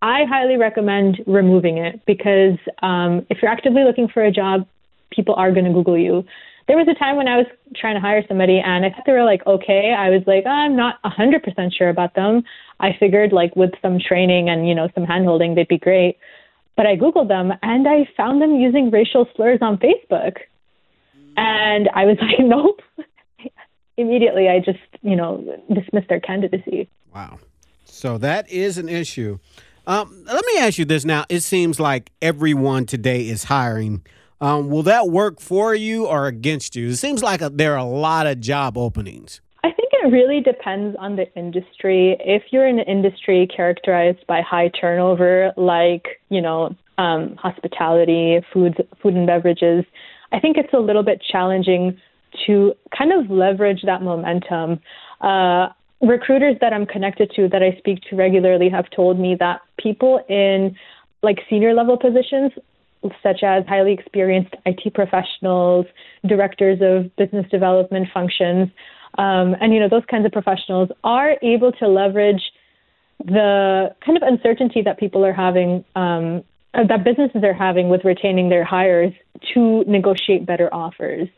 I 0.02 0.24
highly 0.28 0.56
recommend 0.56 1.22
removing 1.26 1.78
it 1.78 2.04
because 2.06 2.58
um, 2.82 3.24
if 3.30 3.38
you're 3.40 3.50
actively 3.50 3.84
looking 3.84 4.08
for 4.08 4.24
a 4.24 4.32
job, 4.32 4.66
people 5.10 5.34
are 5.34 5.52
going 5.52 5.64
to 5.64 5.72
Google 5.72 5.96
you. 5.96 6.24
There 6.68 6.76
was 6.76 6.88
a 6.88 6.98
time 6.98 7.16
when 7.16 7.28
I 7.28 7.36
was 7.36 7.46
trying 7.76 7.94
to 7.94 8.00
hire 8.00 8.24
somebody 8.26 8.58
and 8.58 8.84
I 8.84 8.90
thought 8.90 9.04
they 9.06 9.12
were 9.12 9.24
like 9.24 9.46
okay. 9.46 9.94
I 9.96 10.10
was 10.10 10.22
like, 10.26 10.44
I'm 10.44 10.76
not 10.76 11.00
100% 11.04 11.72
sure 11.72 11.88
about 11.88 12.14
them. 12.14 12.42
I 12.80 12.90
figured 12.98 13.32
like 13.32 13.54
with 13.54 13.70
some 13.80 13.98
training 14.00 14.48
and, 14.48 14.68
you 14.68 14.74
know, 14.74 14.88
some 14.94 15.06
handholding, 15.06 15.54
they'd 15.54 15.68
be 15.68 15.78
great. 15.78 16.18
But 16.76 16.86
I 16.86 16.96
Googled 16.96 17.28
them 17.28 17.52
and 17.62 17.86
I 17.88 18.08
found 18.16 18.42
them 18.42 18.56
using 18.56 18.90
racial 18.90 19.26
slurs 19.36 19.60
on 19.62 19.78
Facebook. 19.78 20.38
And 21.36 21.88
I 21.94 22.04
was 22.04 22.18
like, 22.20 22.40
nope. 22.40 22.82
Immediately, 23.96 24.48
I 24.48 24.60
just, 24.60 24.78
you 25.02 25.16
know, 25.16 25.42
dismissed 25.72 26.08
their 26.08 26.20
candidacy. 26.20 26.88
Wow. 27.14 27.38
So 27.84 28.18
that 28.18 28.48
is 28.50 28.76
an 28.78 28.88
issue. 28.88 29.38
Um, 29.86 30.24
let 30.26 30.44
me 30.44 30.58
ask 30.58 30.78
you 30.78 30.84
this 30.84 31.04
now. 31.04 31.24
It 31.28 31.40
seems 31.40 31.78
like 31.78 32.10
everyone 32.20 32.86
today 32.86 33.28
is 33.28 33.44
hiring. 33.44 34.04
Um, 34.40 34.68
will 34.68 34.82
that 34.82 35.08
work 35.08 35.40
for 35.40 35.74
you 35.74 36.06
or 36.06 36.26
against 36.26 36.76
you? 36.76 36.88
It 36.88 36.96
seems 36.96 37.22
like 37.22 37.40
a, 37.40 37.48
there 37.48 37.74
are 37.74 37.78
a 37.78 37.84
lot 37.84 38.26
of 38.26 38.40
job 38.40 38.76
openings. 38.76 39.40
I 39.64 39.72
think 39.72 39.90
it 39.92 40.12
really 40.12 40.40
depends 40.40 40.96
on 41.00 41.16
the 41.16 41.32
industry. 41.34 42.16
If 42.20 42.44
you're 42.50 42.66
in 42.66 42.78
an 42.78 42.86
industry 42.86 43.48
characterized 43.54 44.26
by 44.26 44.42
high 44.42 44.68
turnover, 44.68 45.52
like 45.56 46.20
you 46.28 46.42
know 46.42 46.74
um, 46.98 47.36
hospitality, 47.36 48.40
foods, 48.52 48.76
food 49.02 49.14
and 49.14 49.26
beverages, 49.26 49.84
I 50.32 50.40
think 50.40 50.56
it's 50.56 50.72
a 50.72 50.78
little 50.78 51.02
bit 51.02 51.22
challenging 51.22 51.98
to 52.46 52.74
kind 52.96 53.12
of 53.12 53.30
leverage 53.30 53.82
that 53.84 54.02
momentum. 54.02 54.80
Uh, 55.20 55.68
recruiters 56.00 56.56
that 56.60 56.72
I'm 56.72 56.86
connected 56.86 57.30
to 57.36 57.48
that 57.48 57.62
I 57.62 57.76
speak 57.78 58.00
to 58.10 58.16
regularly 58.16 58.68
have 58.68 58.90
told 58.90 59.18
me 59.18 59.36
that 59.40 59.60
people 59.78 60.22
in 60.28 60.76
like 61.22 61.38
senior 61.48 61.74
level 61.74 61.96
positions, 61.96 62.52
such 63.22 63.42
as 63.42 63.64
highly 63.66 63.92
experienced 63.92 64.54
IT 64.64 64.94
professionals, 64.94 65.86
directors 66.26 66.78
of 66.82 67.14
business 67.16 67.46
development 67.50 68.08
functions, 68.12 68.68
um, 69.18 69.56
and 69.60 69.72
you 69.72 69.80
know 69.80 69.88
those 69.88 70.04
kinds 70.10 70.26
of 70.26 70.32
professionals 70.32 70.90
are 71.02 71.36
able 71.42 71.72
to 71.72 71.88
leverage 71.88 72.42
the 73.24 73.94
kind 74.04 74.16
of 74.16 74.22
uncertainty 74.22 74.82
that 74.82 74.98
people 74.98 75.24
are 75.24 75.32
having, 75.32 75.84
um, 75.94 76.44
that 76.74 77.02
businesses 77.02 77.42
are 77.42 77.54
having 77.54 77.88
with 77.88 78.04
retaining 78.04 78.50
their 78.50 78.64
hires 78.64 79.12
to 79.54 79.84
negotiate 79.86 80.44
better 80.44 80.72
offers. 80.72 81.28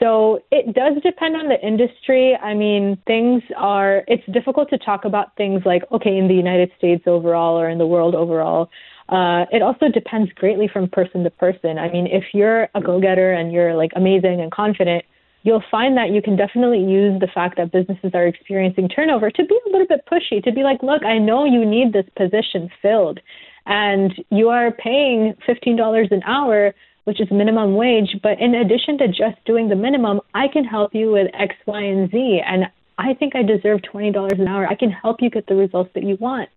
So 0.00 0.40
it 0.50 0.74
does 0.74 0.94
depend 1.02 1.36
on 1.36 1.48
the 1.48 1.60
industry. 1.60 2.34
I 2.34 2.54
mean, 2.54 2.96
things 3.06 3.42
are, 3.56 4.02
it's 4.08 4.24
difficult 4.32 4.70
to 4.70 4.78
talk 4.78 5.04
about 5.04 5.36
things 5.36 5.62
like, 5.66 5.82
okay, 5.92 6.16
in 6.16 6.26
the 6.26 6.34
United 6.34 6.70
States 6.78 7.04
overall 7.06 7.60
or 7.60 7.68
in 7.68 7.76
the 7.76 7.86
world 7.86 8.14
overall. 8.14 8.70
Uh, 9.10 9.44
it 9.52 9.60
also 9.60 9.88
depends 9.88 10.32
greatly 10.32 10.68
from 10.72 10.88
person 10.88 11.22
to 11.24 11.30
person. 11.30 11.78
I 11.78 11.90
mean, 11.90 12.06
if 12.06 12.24
you're 12.32 12.68
a 12.74 12.80
go 12.80 12.98
getter 12.98 13.32
and 13.32 13.52
you're 13.52 13.74
like 13.74 13.90
amazing 13.94 14.40
and 14.40 14.50
confident, 14.50 15.04
you'll 15.42 15.64
find 15.70 15.96
that 15.98 16.10
you 16.10 16.22
can 16.22 16.36
definitely 16.36 16.82
use 16.82 17.20
the 17.20 17.28
fact 17.34 17.56
that 17.58 17.72
businesses 17.72 18.12
are 18.14 18.26
experiencing 18.26 18.88
turnover 18.88 19.30
to 19.30 19.44
be 19.44 19.58
a 19.66 19.70
little 19.70 19.86
bit 19.86 20.04
pushy, 20.10 20.42
to 20.44 20.52
be 20.52 20.62
like, 20.62 20.82
look, 20.82 21.04
I 21.04 21.18
know 21.18 21.44
you 21.44 21.66
need 21.66 21.92
this 21.92 22.06
position 22.16 22.70
filled 22.80 23.20
and 23.66 24.14
you 24.30 24.48
are 24.48 24.70
paying 24.70 25.34
$15 25.46 26.10
an 26.10 26.22
hour 26.24 26.74
which 27.04 27.20
is 27.20 27.28
minimum 27.30 27.74
wage. 27.74 28.16
But 28.22 28.40
in 28.40 28.54
addition 28.54 28.98
to 28.98 29.08
just 29.08 29.42
doing 29.44 29.68
the 29.68 29.76
minimum, 29.76 30.20
I 30.34 30.48
can 30.48 30.64
help 30.64 30.94
you 30.94 31.12
with 31.12 31.28
X, 31.34 31.54
Y, 31.66 31.80
and 31.80 32.10
Z. 32.10 32.40
And 32.46 32.64
I 32.98 33.14
think 33.14 33.34
I 33.34 33.42
deserve 33.42 33.80
$20 33.92 34.38
an 34.38 34.48
hour. 34.48 34.66
I 34.66 34.74
can 34.74 34.90
help 34.90 35.20
you 35.20 35.30
get 35.30 35.46
the 35.46 35.56
results 35.56 35.90
that 35.94 36.04
you 36.04 36.16
want. 36.20 36.48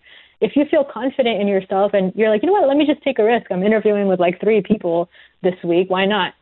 If 0.41 0.56
you 0.56 0.65
feel 0.69 0.84
confident 0.84 1.39
in 1.39 1.47
yourself 1.47 1.93
and 1.93 2.12
you're 2.15 2.29
like, 2.29 2.43
you 2.43 2.47
know 2.47 2.53
what, 2.53 2.67
let 2.67 2.75
me 2.75 2.86
just 2.86 3.01
take 3.01 3.19
a 3.19 3.23
risk. 3.23 3.45
I'm 3.49 3.63
interviewing 3.63 4.08
with 4.08 4.19
like 4.19 4.41
three 4.41 4.62
people 4.62 5.10
this 5.41 5.56
week. 5.63 5.89
Why 5.89 6.06
not? 6.06 6.34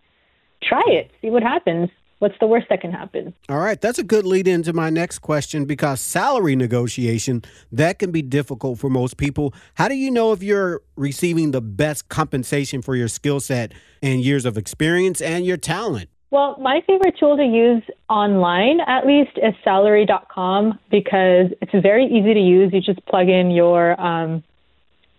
Try 0.64 0.82
it, 0.88 1.12
see 1.22 1.30
what 1.30 1.44
happens 1.44 1.90
what's 2.22 2.38
the 2.40 2.46
worst 2.46 2.68
that 2.70 2.82
can 2.82 2.92
happen? 2.92 3.34
All 3.50 3.58
right, 3.58 3.82
that's 3.82 3.98
a 3.98 4.04
good 4.04 4.26
lead 4.26 4.48
into 4.48 4.74
my 4.74 4.92
next 4.92 5.20
question 5.20 5.66
because 5.66 6.00
salary 6.00 6.56
negotiation 6.56 7.44
that 7.72 7.98
can 7.98 8.12
be 8.12 8.22
difficult 8.22 8.78
for 8.78 8.90
most 8.90 9.18
people. 9.18 9.56
How 9.74 9.88
do 9.88 9.96
you 9.96 10.12
know 10.12 10.32
if 10.32 10.44
you're 10.44 10.82
receiving 10.96 11.50
the 11.50 11.62
best 11.62 12.10
compensation 12.10 12.84
for 12.84 12.96
your 12.96 13.08
skill 13.08 13.40
set 13.40 13.74
and 14.04 14.22
years 14.22 14.46
of 14.46 14.56
experience 14.56 15.20
and 15.20 15.46
your 15.46 15.58
talent? 15.58 16.10
Well, 16.30 16.58
my 16.60 16.82
favorite 16.88 17.16
tool 17.20 17.36
to 17.38 17.44
use 17.44 17.84
online, 18.08 18.80
at 18.82 19.06
least, 19.06 19.32
is 19.38 19.54
salary.com 19.64 20.80
because 20.90 21.48
it's 21.60 21.72
very 21.82 22.06
easy 22.06 22.34
to 22.36 22.40
use. 22.40 22.72
You 22.72 22.82
just 22.82 23.04
plug 23.08 23.28
in 23.30 23.52
your 23.52 24.00
um, 24.00 24.44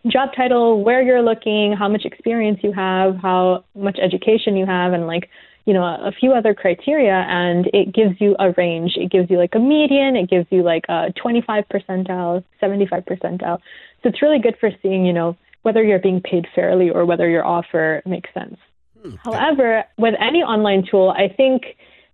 job 0.06 0.30
title, 0.36 0.82
where 0.82 1.02
you're 1.02 1.20
looking, 1.20 1.74
how 1.78 1.88
much 1.88 2.04
experience 2.04 2.60
you 2.62 2.72
have, 2.72 3.16
how 3.16 3.64
much 3.74 3.98
education 4.00 4.56
you 4.56 4.64
have, 4.64 4.92
and 4.92 5.06
like 5.06 5.28
you 5.64 5.72
know, 5.72 5.84
a 5.84 6.12
few 6.18 6.32
other 6.32 6.54
criteria 6.54 7.24
and 7.28 7.68
it 7.72 7.94
gives 7.94 8.20
you 8.20 8.34
a 8.38 8.52
range. 8.56 8.92
It 8.96 9.10
gives 9.10 9.30
you 9.30 9.38
like 9.38 9.54
a 9.54 9.58
median, 9.58 10.16
it 10.16 10.28
gives 10.28 10.46
you 10.50 10.62
like 10.62 10.84
a 10.88 11.12
25 11.20 11.64
percentile, 11.72 12.44
75 12.60 13.04
percentile. 13.04 13.58
So 14.02 14.08
it's 14.08 14.22
really 14.22 14.40
good 14.40 14.56
for 14.58 14.70
seeing, 14.82 15.06
you 15.06 15.12
know, 15.12 15.36
whether 15.62 15.82
you're 15.82 16.00
being 16.00 16.20
paid 16.20 16.46
fairly 16.54 16.90
or 16.90 17.04
whether 17.04 17.28
your 17.28 17.44
offer 17.44 18.02
makes 18.04 18.30
sense. 18.34 18.56
Hmm. 19.00 19.14
However, 19.24 19.84
with 19.98 20.14
any 20.20 20.42
online 20.42 20.84
tool, 20.90 21.14
I 21.16 21.28
think 21.28 21.62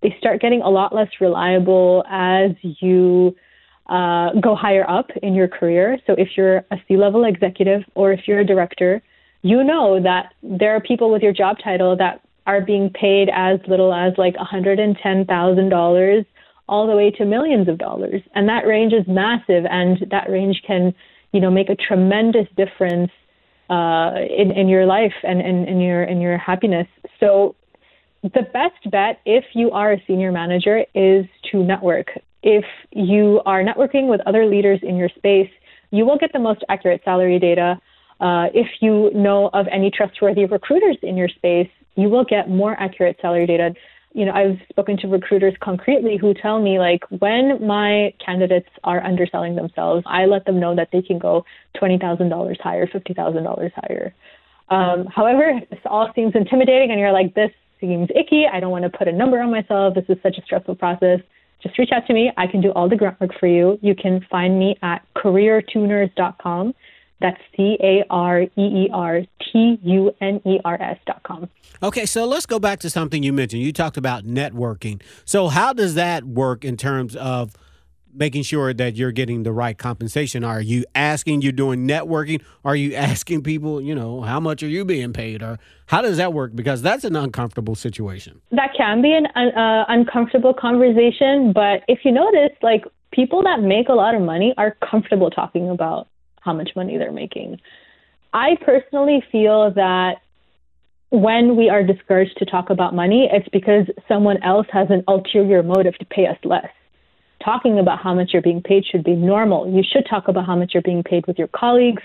they 0.02 0.14
start 0.18 0.40
getting 0.40 0.62
a 0.62 0.68
lot 0.68 0.94
less 0.94 1.08
reliable 1.20 2.04
as 2.08 2.50
you 2.62 3.34
uh, 3.88 4.32
go 4.40 4.54
higher 4.54 4.88
up 4.88 5.10
in 5.22 5.34
your 5.34 5.48
career. 5.48 5.98
So 6.06 6.12
if 6.12 6.28
you're 6.36 6.58
a 6.70 6.76
C 6.86 6.96
level 6.96 7.24
executive 7.24 7.82
or 7.94 8.12
if 8.12 8.28
you're 8.28 8.40
a 8.40 8.46
director, 8.46 9.02
you 9.42 9.64
know 9.64 10.02
that 10.02 10.34
there 10.42 10.76
are 10.76 10.80
people 10.80 11.10
with 11.10 11.22
your 11.22 11.32
job 11.32 11.56
title 11.62 11.96
that 11.96 12.20
are 12.48 12.62
being 12.62 12.90
paid 12.90 13.28
as 13.32 13.60
little 13.68 13.92
as 13.92 14.14
like 14.16 14.34
$110,000 14.36 16.26
all 16.66 16.86
the 16.86 16.96
way 16.96 17.10
to 17.10 17.24
millions 17.26 17.68
of 17.68 17.76
dollars. 17.78 18.22
And 18.34 18.48
that 18.48 18.66
range 18.66 18.94
is 18.94 19.06
massive, 19.06 19.64
and 19.70 19.98
that 20.10 20.30
range 20.30 20.62
can, 20.66 20.94
you 21.32 21.40
know, 21.40 21.50
make 21.50 21.68
a 21.68 21.76
tremendous 21.76 22.46
difference 22.56 23.10
uh, 23.68 24.12
in, 24.34 24.50
in 24.50 24.66
your 24.66 24.86
life 24.86 25.12
and 25.22 25.40
in 25.42 25.78
your 25.80 26.02
in 26.02 26.22
your 26.22 26.38
happiness. 26.38 26.86
So 27.20 27.54
the 28.22 28.46
best 28.52 28.90
bet 28.90 29.20
if 29.26 29.44
you 29.54 29.70
are 29.70 29.92
a 29.92 30.02
senior 30.06 30.32
manager 30.32 30.84
is 30.94 31.26
to 31.52 31.62
network. 31.62 32.08
If 32.42 32.64
you 32.92 33.42
are 33.44 33.62
networking 33.62 34.08
with 34.08 34.22
other 34.26 34.46
leaders 34.46 34.80
in 34.82 34.96
your 34.96 35.10
space, 35.10 35.50
you 35.90 36.06
will 36.06 36.16
get 36.16 36.32
the 36.32 36.38
most 36.38 36.64
accurate 36.70 37.02
salary 37.04 37.38
data. 37.38 37.78
Uh, 38.20 38.46
if 38.54 38.66
you 38.80 39.10
know 39.14 39.50
of 39.52 39.66
any 39.70 39.90
trustworthy 39.90 40.46
recruiters 40.46 40.96
in 41.02 41.16
your 41.16 41.28
space, 41.28 41.68
you 41.98 42.08
will 42.08 42.24
get 42.24 42.48
more 42.48 42.80
accurate 42.80 43.18
salary 43.20 43.46
data. 43.46 43.74
You 44.12 44.24
know, 44.24 44.32
I've 44.32 44.58
spoken 44.70 44.96
to 44.98 45.08
recruiters 45.08 45.54
concretely 45.60 46.16
who 46.16 46.32
tell 46.32 46.62
me 46.62 46.78
like 46.78 47.02
when 47.10 47.66
my 47.66 48.14
candidates 48.24 48.68
are 48.84 49.02
underselling 49.04 49.56
themselves, 49.56 50.04
I 50.06 50.26
let 50.26 50.46
them 50.46 50.60
know 50.60 50.74
that 50.76 50.88
they 50.92 51.02
can 51.02 51.18
go 51.18 51.44
twenty 51.76 51.98
thousand 51.98 52.28
dollars 52.28 52.58
higher, 52.62 52.86
fifty 52.86 53.14
thousand 53.14 53.42
dollars 53.42 53.72
higher. 53.74 54.14
Um, 54.70 55.06
however, 55.06 55.60
this 55.70 55.80
all 55.86 56.08
seems 56.14 56.34
intimidating, 56.34 56.90
and 56.92 57.00
you're 57.00 57.12
like, 57.12 57.34
this 57.34 57.50
seems 57.80 58.08
icky. 58.14 58.46
I 58.46 58.60
don't 58.60 58.70
want 58.70 58.84
to 58.84 58.96
put 58.96 59.08
a 59.08 59.12
number 59.12 59.40
on 59.40 59.50
myself. 59.50 59.94
This 59.94 60.04
is 60.08 60.18
such 60.22 60.38
a 60.38 60.42
stressful 60.42 60.76
process. 60.76 61.20
Just 61.62 61.76
reach 61.78 61.90
out 61.92 62.06
to 62.06 62.14
me. 62.14 62.30
I 62.36 62.46
can 62.46 62.60
do 62.60 62.70
all 62.72 62.88
the 62.88 62.96
grunt 62.96 63.20
work 63.20 63.32
for 63.40 63.48
you. 63.48 63.78
You 63.82 63.94
can 63.94 64.24
find 64.30 64.58
me 64.58 64.76
at 64.82 65.02
careertuners.com. 65.16 66.74
That's 67.20 67.40
C 67.56 67.76
A 67.82 68.04
R 68.10 68.42
E 68.42 68.48
E 68.56 68.90
R 68.92 69.22
T 69.52 69.78
U 69.82 70.14
N 70.20 70.40
E 70.44 70.58
R 70.64 70.80
S 70.80 70.98
dot 71.06 71.22
com. 71.24 71.48
Okay, 71.82 72.06
so 72.06 72.24
let's 72.24 72.46
go 72.46 72.58
back 72.58 72.80
to 72.80 72.90
something 72.90 73.22
you 73.22 73.32
mentioned. 73.32 73.62
You 73.62 73.72
talked 73.72 73.96
about 73.96 74.24
networking. 74.24 75.02
So, 75.24 75.48
how 75.48 75.72
does 75.72 75.94
that 75.94 76.24
work 76.24 76.64
in 76.64 76.76
terms 76.76 77.16
of 77.16 77.56
making 78.14 78.42
sure 78.42 78.72
that 78.72 78.96
you're 78.96 79.12
getting 79.12 79.42
the 79.42 79.52
right 79.52 79.76
compensation? 79.76 80.44
Are 80.44 80.60
you 80.60 80.84
asking, 80.94 81.42
you're 81.42 81.52
doing 81.52 81.86
networking? 81.86 82.42
Are 82.64 82.76
you 82.76 82.94
asking 82.94 83.42
people, 83.42 83.80
you 83.80 83.94
know, 83.94 84.22
how 84.22 84.40
much 84.40 84.62
are 84.62 84.68
you 84.68 84.84
being 84.84 85.12
paid? 85.12 85.42
Or 85.42 85.58
how 85.86 86.02
does 86.02 86.16
that 86.16 86.32
work? 86.32 86.54
Because 86.54 86.82
that's 86.82 87.04
an 87.04 87.16
uncomfortable 87.16 87.74
situation. 87.74 88.40
That 88.50 88.70
can 88.76 89.02
be 89.02 89.12
an 89.12 89.26
uh, 89.26 89.84
uncomfortable 89.88 90.54
conversation. 90.54 91.52
But 91.52 91.82
if 91.88 92.00
you 92.04 92.12
notice, 92.12 92.56
like, 92.62 92.84
people 93.12 93.42
that 93.42 93.60
make 93.60 93.88
a 93.88 93.94
lot 93.94 94.14
of 94.14 94.22
money 94.22 94.54
are 94.58 94.76
comfortable 94.88 95.30
talking 95.30 95.68
about 95.70 96.08
how 96.48 96.54
much 96.54 96.70
money 96.74 96.96
they're 96.96 97.12
making. 97.12 97.60
I 98.32 98.56
personally 98.62 99.22
feel 99.30 99.70
that 99.72 100.22
when 101.10 101.56
we 101.56 101.68
are 101.68 101.82
discouraged 101.82 102.38
to 102.38 102.46
talk 102.46 102.70
about 102.70 102.94
money, 102.94 103.28
it's 103.30 103.48
because 103.50 103.86
someone 104.06 104.42
else 104.42 104.66
has 104.72 104.88
an 104.90 105.04
ulterior 105.06 105.62
motive 105.62 105.94
to 105.98 106.06
pay 106.06 106.26
us 106.26 106.38
less. 106.44 106.72
Talking 107.44 107.78
about 107.78 107.98
how 107.98 108.14
much 108.14 108.30
you're 108.32 108.48
being 108.50 108.62
paid 108.62 108.86
should 108.86 109.04
be 109.04 109.14
normal. 109.14 109.70
You 109.70 109.82
should 109.82 110.06
talk 110.08 110.28
about 110.28 110.46
how 110.46 110.56
much 110.56 110.70
you're 110.72 110.82
being 110.82 111.02
paid 111.02 111.26
with 111.26 111.38
your 111.38 111.48
colleagues, 111.48 112.02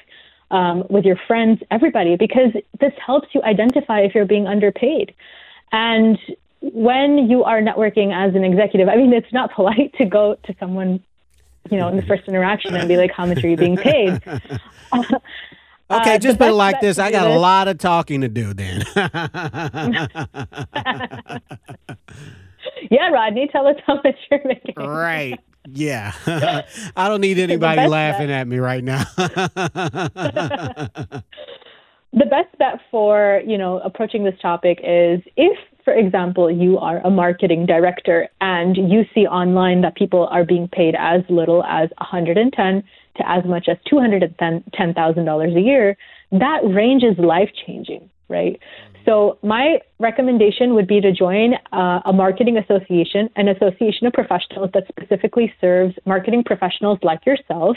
um, 0.52 0.84
with 0.90 1.06
your 1.06 1.20
friends, 1.26 1.62
everybody, 1.72 2.18
because 2.18 2.52
this 2.82 2.94
helps 3.06 3.30
you 3.34 3.42
identify 3.44 4.02
if 4.02 4.14
you're 4.14 4.26
being 4.26 4.48
underpaid. 4.48 5.14
And 5.72 6.20
when 6.60 7.30
you 7.30 7.46
are 7.46 7.62
networking 7.62 8.14
as 8.14 8.36
an 8.36 8.44
executive, 8.44 8.90
I 8.90 8.98
mean, 8.98 9.14
it's 9.14 9.32
not 9.32 9.54
polite 9.56 9.94
to 10.00 10.06
go 10.06 10.36
to 10.44 10.56
someone 10.60 11.02
you 11.70 11.78
know, 11.78 11.88
in 11.88 11.96
the 11.96 12.04
first 12.04 12.24
interaction 12.28 12.76
and 12.76 12.88
be 12.88 12.98
like, 12.98 13.12
how 13.12 13.26
much 13.26 13.44
are 13.44 13.48
you 13.48 13.58
being 13.58 13.78
paid? 13.78 14.22
Okay, 15.92 16.16
uh, 16.16 16.20
just 16.20 16.40
put 16.40 16.48
it 16.48 16.54
like 16.54 16.82
this. 16.82 16.98
I 16.98 17.12
got 17.12 17.26
this. 17.26 17.36
a 17.36 17.40
lot 17.40 17.68
of 17.68 17.78
talking 17.78 18.22
to 18.22 18.30
do 18.30 18.54
then. 18.54 18.84
yeah, 22.90 23.10
Rodney, 23.10 23.50
tell 23.52 23.68
us 23.68 23.76
how 23.86 23.96
much 23.96 24.16
you're 24.32 24.42
making. 24.46 24.76
Right. 24.78 25.38
Yeah. 25.70 26.14
I 26.96 27.10
don't 27.10 27.22
need 27.22 27.38
anybody 27.38 27.86
laughing 27.86 28.28
bet. 28.28 28.42
at 28.42 28.48
me 28.48 28.58
right 28.58 28.84
now. 28.84 29.04
the 29.16 29.52
best 32.14 32.58
bet 32.58 32.80
for, 32.90 33.42
you 33.46 33.58
know, 33.58 33.80
approaching 33.80 34.24
this 34.24 34.40
topic 34.42 34.80
is 34.84 35.22
if 35.36 35.58
for 35.84 35.94
example, 35.94 36.50
you 36.50 36.78
are 36.78 37.00
a 37.06 37.10
marketing 37.10 37.66
director 37.66 38.28
and 38.42 38.76
you 38.78 39.06
see 39.14 39.28
online 39.28 39.82
that 39.82 39.96
people 39.96 40.28
are 40.32 40.46
being 40.46 40.68
paid 40.68 40.96
as 40.98 41.22
little 41.30 41.64
as 41.64 41.90
110 42.00 42.84
to 43.18 43.30
as 43.30 43.46
much 43.46 43.68
as 43.70 43.78
$210,000 43.92 45.58
a 45.58 45.62
year, 45.62 45.98
that 46.32 46.60
range 46.64 47.04
is 47.04 47.18
life 47.18 47.50
changing, 47.66 48.10
right? 48.30 48.60
So, 49.06 49.38
my 49.44 49.80
recommendation 50.00 50.76
would 50.76 50.88
be 50.88 51.02
to 51.02 51.12
join 51.12 51.56
uh, 51.74 52.00
a 52.06 52.14
marketing 52.14 52.58
association, 52.58 53.30
an 53.36 53.50
association 53.50 54.08
of 54.08 54.14
professionals 54.14 54.70
that 54.74 54.88
specifically 54.88 55.54
serves 55.60 55.94
marketing 56.06 56.44
professionals 56.46 57.00
like 57.04 57.26
yourself 57.26 57.76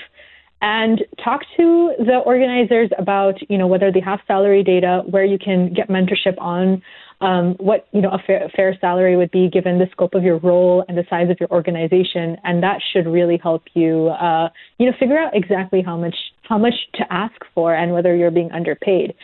and 0.62 1.05
talk 1.23 1.42
to 1.57 1.92
the 1.99 2.19
organizers 2.25 2.90
about 2.99 3.35
you 3.51 3.59
know 3.59 3.66
whether 3.66 3.92
they 3.92 4.01
have 4.01 4.21
salary 4.27 4.62
data 4.62 5.03
where 5.07 5.25
you 5.25 5.38
can 5.38 5.73
get 5.73 5.88
mentorship 5.88 6.38
on 6.38 6.83
um, 7.20 7.55
what 7.59 7.87
you 7.92 8.02
know 8.02 8.11
a 8.11 8.18
fair, 8.26 8.50
fair, 8.55 8.76
salary 8.81 9.16
would 9.16 9.31
be 9.31 9.48
given 9.48 9.79
the 9.79 9.87
scope 9.92 10.14
of 10.14 10.22
your 10.22 10.38
role 10.38 10.85
and 10.88 10.98
the 10.98 11.05
size 11.09 11.31
of 11.31 11.38
your 11.40 11.50
organization, 11.50 12.37
and 12.44 12.62
that 12.62 12.81
should 12.92 13.07
really 13.07 13.38
help 13.42 13.62
you 13.74 14.09
uh, 14.09 14.48
you 14.79 14.87
know 14.87 14.96
figure 14.98 15.18
out 15.18 15.35
exactly 15.35 15.83
how 15.83 15.96
much 15.96 16.16
how 16.42 16.59
much 16.59 16.74
to 16.94 17.05
ask 17.11 17.35
for 17.55 17.74
and 17.74 17.92
whether 17.92 18.14
you're 18.14 18.31
being 18.31 18.52
underpaid. 18.52 19.14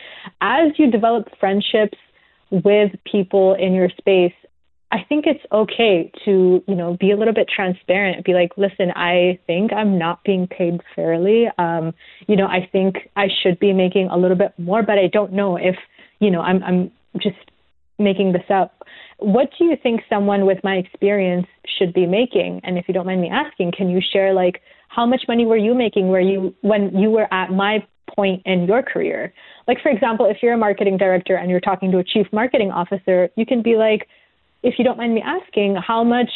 As 0.41 0.71
you 0.77 0.89
develop 0.89 1.27
friendships 1.39 1.97
with 2.49 2.91
people 3.09 3.55
in 3.55 3.73
your 3.73 3.89
space, 3.97 4.33
I 4.91 5.03
think 5.09 5.25
it's 5.25 5.43
okay 5.51 6.11
to, 6.25 6.63
you 6.67 6.75
know, 6.75 6.95
be 6.99 7.11
a 7.11 7.17
little 7.17 7.33
bit 7.33 7.49
transparent. 7.49 8.23
Be 8.25 8.33
like, 8.33 8.51
listen, 8.57 8.91
I 8.95 9.39
think 9.47 9.73
I'm 9.73 9.97
not 9.97 10.23
being 10.23 10.45
paid 10.45 10.81
fairly. 10.95 11.45
Um, 11.57 11.93
you 12.27 12.35
know, 12.35 12.45
I 12.45 12.69
think 12.71 13.09
I 13.15 13.27
should 13.41 13.59
be 13.59 13.73
making 13.73 14.09
a 14.09 14.17
little 14.17 14.37
bit 14.37 14.53
more, 14.59 14.83
but 14.83 14.99
I 14.99 15.07
don't 15.11 15.33
know 15.33 15.57
if, 15.57 15.75
you 16.19 16.29
know, 16.29 16.41
I'm 16.41 16.63
I'm 16.63 16.91
just 17.17 17.37
making 17.99 18.33
this 18.33 18.43
up. 18.49 18.83
What 19.19 19.49
do 19.57 19.65
you 19.65 19.75
think 19.81 20.01
someone 20.09 20.45
with 20.45 20.59
my 20.63 20.75
experience 20.75 21.47
should 21.77 21.93
be 21.93 22.05
making? 22.05 22.61
And 22.63 22.77
if 22.77 22.85
you 22.87 22.93
don't 22.93 23.05
mind 23.05 23.21
me 23.21 23.29
asking, 23.29 23.73
can 23.77 23.89
you 23.89 24.01
share 24.01 24.33
like 24.33 24.61
how 24.89 25.05
much 25.05 25.23
money 25.27 25.45
were 25.45 25.57
you 25.57 25.73
making 25.73 26.09
where 26.09 26.21
you 26.21 26.53
when 26.61 26.95
you 26.95 27.09
were 27.09 27.31
at 27.33 27.51
my 27.51 27.85
point 28.15 28.41
in 28.45 28.65
your 28.65 28.83
career? 28.83 29.33
Like 29.67 29.77
for 29.81 29.89
example, 29.89 30.25
if 30.25 30.37
you're 30.41 30.53
a 30.53 30.57
marketing 30.57 30.97
director 30.97 31.35
and 31.35 31.49
you're 31.49 31.59
talking 31.59 31.91
to 31.91 31.99
a 31.99 32.03
chief 32.03 32.27
marketing 32.31 32.71
officer, 32.71 33.29
you 33.35 33.45
can 33.45 33.61
be 33.61 33.75
like 33.75 34.07
if 34.63 34.75
you 34.77 34.85
don't 34.85 34.97
mind 34.97 35.13
me 35.13 35.21
asking, 35.23 35.75
how 35.75 36.03
much 36.03 36.29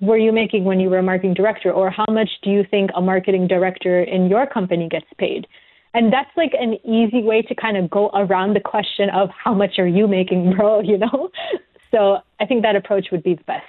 were 0.00 0.18
you 0.18 0.32
making 0.32 0.64
when 0.64 0.78
you 0.80 0.90
were 0.90 0.98
a 0.98 1.02
marketing 1.02 1.34
director, 1.34 1.72
or 1.72 1.90
how 1.90 2.04
much 2.10 2.28
do 2.42 2.50
you 2.50 2.62
think 2.70 2.90
a 2.94 3.00
marketing 3.00 3.48
director 3.48 4.02
in 4.02 4.28
your 4.28 4.46
company 4.46 4.86
gets 4.88 5.06
paid? 5.16 5.46
And 5.94 6.12
that's 6.12 6.30
like 6.36 6.52
an 6.58 6.74
easy 6.84 7.22
way 7.22 7.42
to 7.42 7.54
kind 7.54 7.76
of 7.76 7.90
go 7.90 8.10
around 8.14 8.54
the 8.54 8.60
question 8.60 9.08
of 9.10 9.30
how 9.30 9.54
much 9.54 9.78
are 9.78 9.86
you 9.86 10.06
making, 10.06 10.54
bro, 10.54 10.80
you 10.84 10.98
know? 10.98 11.30
So 11.90 12.18
I 12.40 12.46
think 12.46 12.62
that 12.62 12.76
approach 12.76 13.08
would 13.10 13.22
be 13.22 13.34
the 13.34 13.44
best. 13.44 13.64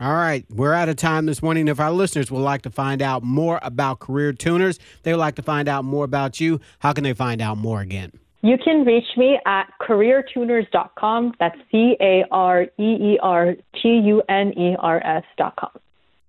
All 0.00 0.14
right, 0.14 0.46
we're 0.48 0.72
out 0.72 0.88
of 0.88 0.96
time 0.96 1.26
this 1.26 1.42
morning. 1.42 1.68
If 1.68 1.78
our 1.78 1.90
listeners 1.90 2.30
would 2.30 2.40
like 2.40 2.62
to 2.62 2.70
find 2.70 3.02
out 3.02 3.22
more 3.22 3.60
about 3.62 3.98
career 3.98 4.32
tuners, 4.32 4.78
they 5.02 5.12
would 5.12 5.20
like 5.20 5.34
to 5.34 5.42
find 5.42 5.68
out 5.68 5.84
more 5.84 6.06
about 6.06 6.40
you, 6.40 6.58
how 6.78 6.94
can 6.94 7.04
they 7.04 7.12
find 7.12 7.42
out 7.42 7.58
more 7.58 7.82
again? 7.82 8.12
You 8.42 8.56
can 8.56 8.86
reach 8.86 9.04
me 9.18 9.38
at 9.44 9.64
careertuners.com. 9.82 11.34
That's 11.38 11.58
C 11.70 11.96
A 12.00 12.24
R 12.30 12.62
E 12.62 12.68
E 12.78 13.18
R 13.22 13.54
T 13.82 13.88
U 13.88 14.22
N 14.26 14.58
E 14.58 14.74
R 14.78 15.02
S.com. 15.04 15.70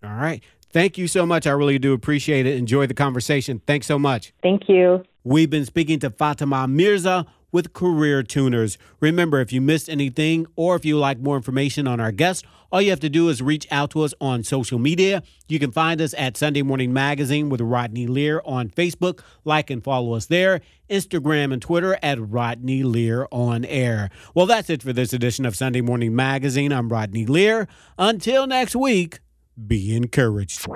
All 0.04 0.16
right. 0.16 0.44
Thank 0.72 0.98
you 0.98 1.08
so 1.08 1.26
much. 1.26 1.48
I 1.48 1.52
really 1.52 1.80
do 1.80 1.94
appreciate 1.94 2.46
it. 2.46 2.58
Enjoy 2.58 2.88
the 2.88 2.94
conversation. 2.94 3.62
Thanks 3.66 3.88
so 3.88 3.98
much. 3.98 4.34
Thank 4.42 4.68
you. 4.68 5.04
We've 5.24 5.52
been 5.52 5.66
speaking 5.66 6.00
to 6.00 6.10
Fatima 6.10 6.68
Mirza 6.68 7.28
with 7.52 7.74
Career 7.74 8.24
Tuners. 8.24 8.80
Remember, 9.00 9.40
if 9.40 9.54
you 9.54 9.62
missed 9.62 9.88
anything 9.88 10.48
or 10.56 10.76
if 10.76 10.84
you 10.84 10.98
like 10.98 11.20
more 11.20 11.36
information 11.36 11.88
on 11.88 12.00
our 12.00 12.12
guests, 12.12 12.44
all 12.72 12.82
you 12.82 12.90
have 12.90 13.02
to 13.02 13.10
do 13.10 13.30
is 13.30 13.40
reach 13.40 13.68
out 13.70 13.92
to 13.92 14.02
us 14.02 14.16
on 14.20 14.44
social 14.44 14.80
media. 14.80 15.22
You 15.48 15.60
can 15.60 15.72
find 15.72 16.02
us 16.02 16.16
at 16.18 16.38
Sunday 16.38 16.64
Morning 16.64 16.92
Magazine 16.92 17.50
with 17.50 17.62
Rodney 17.62 18.08
Lear 18.08 18.42
on 18.46 18.70
Facebook. 18.70 19.22
Like 19.46 19.70
and 19.70 19.84
follow 19.84 20.14
us 20.14 20.26
there. 20.26 20.62
Instagram 20.90 21.54
and 21.54 21.62
Twitter 21.62 22.00
at 22.02 22.18
Rodney 22.20 22.82
Lear 22.82 23.28
on 23.32 23.64
air. 23.66 24.10
Well, 24.34 24.48
that's 24.48 24.72
it 24.72 24.82
for 24.82 24.92
this 24.92 25.14
edition 25.14 25.46
of 25.46 25.56
Sunday 25.56 25.82
Morning 25.82 26.16
Magazine. 26.16 26.72
I'm 26.72 26.90
Rodney 26.90 27.28
Lear. 27.28 27.68
Until 28.00 28.48
next 28.48 28.76
week, 28.76 29.20
be 29.68 29.96
encouraged. 29.96 30.68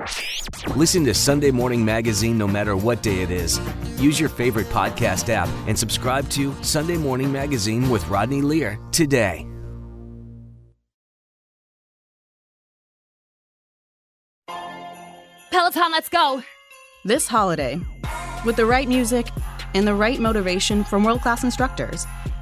Listen 0.75 1.05
to 1.05 1.13
Sunday 1.13 1.51
Morning 1.51 1.83
Magazine 1.83 2.37
no 2.37 2.47
matter 2.47 2.75
what 2.75 3.01
day 3.01 3.21
it 3.21 3.31
is. 3.31 3.59
Use 3.97 4.19
your 4.19 4.29
favorite 4.29 4.67
podcast 4.67 5.29
app 5.29 5.49
and 5.67 5.77
subscribe 5.77 6.29
to 6.31 6.53
Sunday 6.63 6.97
Morning 6.97 7.31
Magazine 7.31 7.89
with 7.89 8.07
Rodney 8.07 8.41
Lear 8.41 8.79
today. 8.91 9.47
Peloton, 15.51 15.91
let's 15.91 16.09
go! 16.09 16.43
This 17.05 17.27
holiday, 17.27 17.79
with 18.45 18.57
the 18.57 18.65
right 18.65 18.89
music 18.89 19.27
and 19.73 19.87
the 19.87 19.95
right 19.95 20.19
motivation 20.19 20.83
from 20.83 21.05
world 21.05 21.21
class 21.21 21.45
instructors, 21.45 22.05